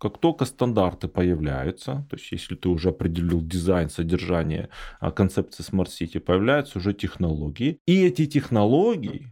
Как 0.01 0.16
только 0.16 0.46
стандарты 0.46 1.09
появляются, 1.09 2.07
то 2.09 2.16
есть 2.16 2.32
если 2.32 2.55
ты 2.55 2.70
уже 2.70 2.88
определил 2.88 3.42
дизайн, 3.42 3.90
содержание 3.90 4.70
а, 4.98 5.11
концепции 5.11 5.62
Smart 5.62 5.88
City, 5.88 6.18
появляются 6.20 6.78
уже 6.78 6.94
технологии. 6.94 7.78
И 7.86 8.07
эти 8.07 8.24
технологии 8.24 9.30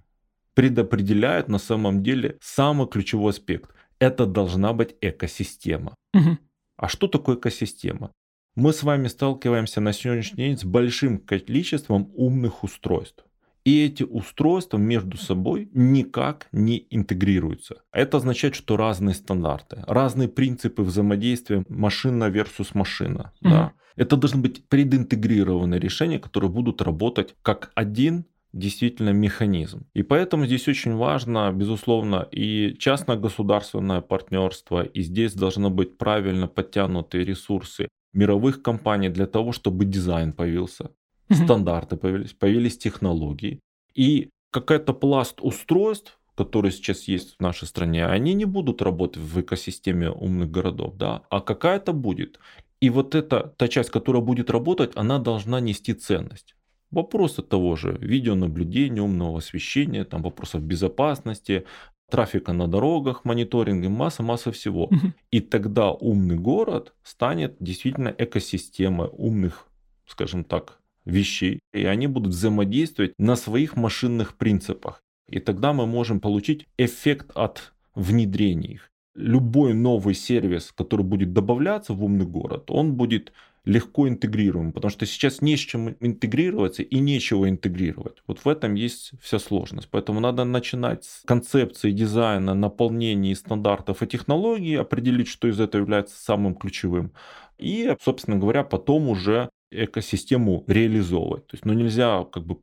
предопределяют 0.53 1.49
на 1.49 1.59
самом 1.59 2.03
деле 2.03 2.37
самый 2.43 2.87
ключевой 2.87 3.31
аспект. 3.31 3.71
Это 3.99 4.27
должна 4.27 4.75
быть 4.75 4.95
экосистема. 5.01 5.95
Угу. 6.13 6.37
А 6.77 6.89
что 6.89 7.09
такое 7.09 7.37
экосистема? 7.37 8.13
Мы 8.55 8.75
с 8.75 8.83
вами 8.83 9.09
сталкиваемся 9.09 9.81
на 9.81 9.95
сегодняшний 9.95 10.49
день 10.49 10.59
с 10.59 10.65
большим 10.65 11.19
количеством 11.19 12.13
умных 12.15 12.63
устройств. 12.63 13.25
И 13.69 13.85
эти 13.85 14.03
устройства 14.03 14.79
между 14.79 15.19
собой 15.19 15.69
никак 15.75 16.49
не 16.53 16.87
интегрируются. 16.89 17.83
Это 17.93 18.17
означает, 18.17 18.55
что 18.55 18.79
разные 18.79 19.15
стандарты, 19.15 19.85
разные 19.87 20.27
принципы 20.27 20.83
взаимодействия 20.83 21.67
машина 21.69 22.31
versus 22.31 22.71
машина. 22.73 23.33
Угу. 23.43 23.51
Да. 23.51 23.73
Это 23.97 24.17
должны 24.17 24.41
быть 24.41 24.67
прединтегрированные 24.69 25.79
решения, 25.79 26.19
которые 26.19 26.51
будут 26.51 26.81
работать 26.81 27.35
как 27.43 27.71
один 27.75 28.25
действительно 28.55 29.11
механизм. 29.11 29.87
И 29.93 30.03
поэтому 30.03 30.47
здесь 30.47 30.67
очень 30.67 30.95
важно, 30.95 31.53
безусловно, 31.53 32.27
и 32.31 32.75
частно-государственное 32.79 34.01
партнерство, 34.01 34.83
и 34.83 35.03
здесь 35.03 35.35
должны 35.35 35.69
быть 35.69 35.99
правильно 35.99 36.49
подтянутые 36.49 37.27
ресурсы 37.27 37.89
мировых 38.15 38.63
компаний 38.63 39.11
для 39.11 39.27
того, 39.27 39.53
чтобы 39.53 39.85
дизайн 39.85 40.33
появился, 40.33 40.91
стандарты 41.31 41.97
появились, 41.97 42.33
появились 42.33 42.79
технологии. 42.79 43.61
И 43.95 44.31
какая-то 44.51 44.93
пласт 44.93 45.41
устройств, 45.41 46.19
которые 46.37 46.73
сейчас 46.73 47.09
есть 47.09 47.37
в 47.37 47.41
нашей 47.41 47.67
стране, 47.67 48.07
они 48.07 48.35
не 48.35 48.45
будут 48.45 48.81
работать 48.83 49.23
в 49.23 49.41
экосистеме 49.41 50.11
умных 50.11 50.51
городов, 50.51 50.97
да, 50.97 51.23
а 51.31 51.41
какая-то 51.41 51.93
будет. 51.93 52.39
И 52.81 52.91
вот 52.91 53.15
эта, 53.15 53.55
та 53.57 53.67
часть, 53.69 53.91
которая 53.91 54.23
будет 54.23 54.51
работать, 54.51 54.93
она 54.95 55.19
должна 55.19 55.61
нести 55.61 55.95
ценность. 55.95 56.55
Вопросы 56.91 57.43
того 57.43 57.77
же 57.77 57.99
видеонаблюдения, 58.01 59.03
умного 59.03 59.39
освещения, 59.39 60.05
там 60.05 60.23
вопросов 60.23 60.63
безопасности, 60.63 61.65
трафика 62.09 62.53
на 62.53 62.67
дорогах, 62.67 63.25
мониторинга, 63.25 63.89
масса-масса 63.89 64.53
всего. 64.53 64.89
И 65.31 65.41
тогда 65.41 65.91
умный 65.91 66.37
город 66.37 66.95
станет 67.03 67.57
действительно 67.61 68.15
экосистемой 68.17 69.09
умных, 69.13 69.67
скажем 70.07 70.45
так, 70.45 70.79
вещей, 71.09 71.61
и 71.73 71.85
они 71.85 72.07
будут 72.07 72.33
взаимодействовать 72.33 73.13
на 73.19 73.37
своих 73.37 73.77
машинных 73.77 74.37
принципах. 74.37 75.03
И 75.29 75.41
тогда 75.41 75.73
мы 75.73 75.87
можем 75.87 76.21
получить 76.21 76.67
эффект 76.79 77.31
от 77.35 77.73
внедрения 77.95 78.75
их. 78.75 78.91
Любой 79.15 79.75
новый 79.75 80.15
сервис, 80.15 80.73
который 80.75 81.05
будет 81.05 81.33
добавляться 81.33 81.93
в 81.93 82.05
умный 82.05 82.27
город, 82.27 82.71
он 82.71 82.95
будет 82.95 83.33
легко 83.65 84.09
интегрируем, 84.09 84.73
потому 84.73 84.91
что 84.91 85.05
сейчас 85.05 85.43
не 85.43 85.57
с 85.57 85.61
чем 85.61 85.97
интегрироваться 86.01 86.83
и 86.83 86.99
нечего 87.01 87.49
интегрировать. 87.49 88.23
Вот 88.27 88.39
в 88.45 88.49
этом 88.49 88.75
есть 88.75 89.13
вся 89.21 89.39
сложность. 89.39 89.89
Поэтому 89.91 90.21
надо 90.21 90.45
начинать 90.45 91.05
с 91.05 91.23
концепции 91.27 91.91
дизайна, 91.91 92.55
наполнения 92.55 93.35
стандартов 93.35 94.03
и 94.03 94.07
технологий, 94.07 94.75
определить, 94.75 95.29
что 95.29 95.49
из 95.49 95.61
этого 95.61 95.83
является 95.83 96.17
самым 96.17 96.55
ключевым. 96.55 97.13
И, 97.59 97.95
собственно 98.03 98.39
говоря, 98.39 98.65
потом 98.65 99.09
уже 99.09 99.51
экосистему 99.72 100.64
реализовывать. 100.68 101.48
То 101.48 101.56
есть, 101.56 101.66
ну, 101.66 101.74
нельзя 101.74 102.24
как 102.26 102.46
бы 102.46 102.58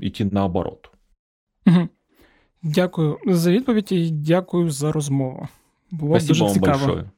идти 0.00 0.24
наоборот. 0.24 0.90
Угу. 1.66 1.88
Дякую 2.62 3.18
за 3.26 3.52
відповідь 3.52 3.92
і 3.92 4.10
дякую 4.10 4.70
за 4.70 4.92
розмову. 4.92 5.48
Було 5.90 6.20
Спасибо 6.20 6.38
дуже 6.38 6.54
цікаво. 6.54 6.78
вам 6.78 6.86
большое. 6.86 7.10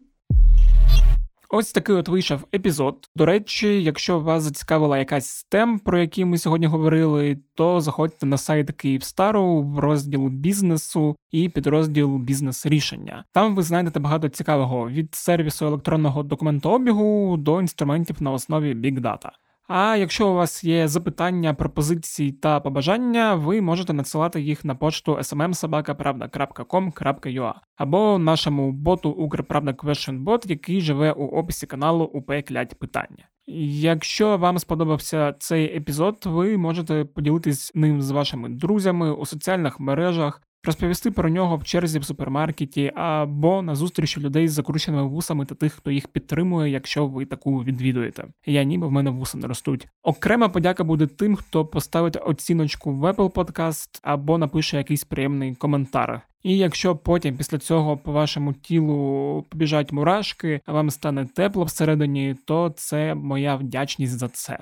Ось 1.50 1.72
такий 1.72 1.96
от 1.96 2.08
вийшов 2.08 2.48
епізод. 2.54 3.10
До 3.16 3.26
речі, 3.26 3.84
якщо 3.84 4.20
вас 4.20 4.44
зацікавила 4.44 4.98
якась 4.98 5.30
з 5.30 5.44
тем, 5.44 5.80
про 5.80 6.00
які 6.00 6.26
ми 6.26 6.38
сьогодні 6.38 6.68
говорили, 6.68 7.38
то 7.56 7.82
заходьте 7.82 8.26
на 8.26 8.38
сайт 8.38 8.72
Київстару 8.72 9.62
в 9.62 9.80
розділ 9.80 10.28
бізнесу 10.28 11.16
і 11.32 11.50
підрозділ 11.50 12.18
бізнес-рішення. 12.18 13.26
Там 13.32 13.56
ви 13.56 13.64
знайдете 13.64 14.00
багато 14.00 14.30
цікавого 14.30 14.90
від 14.90 15.16
сервісу 15.16 15.66
електронного 15.66 16.24
документообігу 16.24 17.38
до 17.38 17.62
інструментів 17.62 18.16
на 18.20 18.32
основі 18.32 18.74
Big 18.76 19.00
Data. 19.02 19.30
А 19.68 19.96
якщо 19.96 20.30
у 20.30 20.34
вас 20.34 20.64
є 20.64 20.88
запитання, 20.88 21.54
пропозиції 21.54 22.32
та 22.32 22.60
побажання, 22.60 23.36
ви 23.36 23.62
можете 23.62 23.94
надсилати 23.94 24.42
їх 24.42 24.66
на 24.66 24.76
пошту 24.76 25.18
smmsobaka.pravda.com.ua 25.18 27.54
або 27.76 28.18
нашому 28.18 28.72
боту 28.72 29.10
Укрправда 29.10 29.72
QuestionBot, 29.72 30.50
який 30.50 30.82
живе 30.82 31.12
у 31.12 31.26
описі 31.26 31.68
каналу 31.68 32.06
УП 32.06 32.32
Клять 32.48 32.80
Питання. 32.80 33.28
Якщо 33.82 34.38
вам 34.38 34.60
сподобався 34.60 35.36
цей 35.40 35.78
епізод, 35.78 36.18
ви 36.26 36.58
можете 36.58 37.06
поділитись 37.06 37.72
ним 37.76 38.02
з 38.02 38.12
вашими 38.12 38.50
друзями 38.50 39.12
у 39.12 39.26
соціальних 39.26 39.80
мережах, 39.80 40.42
розповісти 40.68 41.12
про 41.12 41.30
нього 41.30 41.58
в 41.58 41.64
черзі 41.64 42.00
в 42.00 42.06
супермаркеті 42.06 42.92
або 42.96 43.62
на 43.62 43.76
зустрічі 43.76 44.22
людей 44.22 44.48
з 44.48 44.54
закрученими 44.54 45.04
вусами 45.04 45.46
та 45.46 45.56
тих, 45.56 45.74
хто 45.74 45.92
їх 45.92 46.08
підтримує, 46.08 46.72
якщо 46.72 47.08
ви 47.08 47.26
таку 47.26 47.64
відвідуєте. 47.64 48.28
Я 48.46 48.64
ніби 48.64 48.88
в 48.88 48.92
мене 48.92 49.10
вуса 49.10 49.38
не 49.38 49.48
ростуть. 49.48 49.88
Окрема 50.04 50.50
подяка 50.50 50.84
буде 50.84 51.08
тим, 51.08 51.36
хто 51.36 51.66
поставить 51.66 52.18
оціночку 52.26 52.92
в 52.92 53.06
Apple 53.06 53.32
Podcast 53.32 54.00
або 54.02 54.38
напише 54.38 54.78
якийсь 54.78 55.04
приємний 55.04 55.56
коментар. 55.56 56.22
І 56.44 56.58
якщо 56.58 56.96
потім 56.96 57.38
після 57.38 57.58
цього 57.58 57.98
по 57.98 58.12
вашому 58.12 58.54
тілу 58.54 59.46
побіжать 59.50 59.92
мурашки, 59.92 60.62
а 60.66 60.74
вам 60.74 60.90
стане 60.90 61.26
тепло 61.26 61.64
всередині, 61.64 62.36
то 62.46 62.70
це 62.70 63.16
моя 63.16 63.56
вдячність 63.56 64.18
за 64.18 64.28
це. 64.30 64.60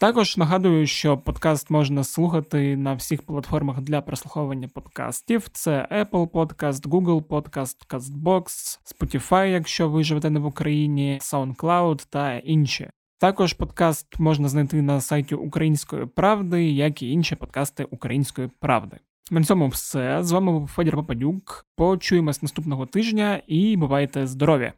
Також 0.00 0.36
нагадую, 0.36 0.86
що 0.86 1.18
подкаст 1.18 1.70
можна 1.70 2.04
слухати 2.04 2.76
на 2.76 2.94
всіх 2.94 3.22
платформах 3.22 3.80
для 3.80 4.00
прослуховування 4.00 4.68
подкастів: 4.68 5.48
це 5.52 5.88
Apple 5.92 6.30
Podcast, 6.30 6.88
Google 6.88 7.22
Podcast, 7.24 7.86
CastBox, 7.88 8.44
Spotify, 8.94 9.46
якщо 9.46 9.88
ви 9.88 10.04
живете 10.04 10.30
не 10.30 10.40
в 10.40 10.46
Україні, 10.46 11.18
SoundCloud 11.22 12.06
та 12.10 12.34
інші. 12.34 12.90
Також 13.18 13.52
подкаст 13.52 14.20
можна 14.20 14.48
знайти 14.48 14.82
на 14.82 15.00
сайті 15.00 15.34
Української 15.34 16.06
правди, 16.06 16.70
як 16.70 17.02
і 17.02 17.10
інші 17.10 17.36
подкасти 17.36 17.84
Української 17.84 18.50
правди. 18.60 18.96
На 19.30 19.44
цьому 19.44 19.68
все 19.68 20.24
з 20.24 20.32
вами 20.32 20.52
був 20.52 20.68
Федір 20.68 20.96
Попадюк. 20.96 21.66
Почуємось 21.76 22.42
наступного 22.42 22.86
тижня 22.86 23.42
і 23.46 23.76
бувайте 23.76 24.26
здорові! 24.26 24.72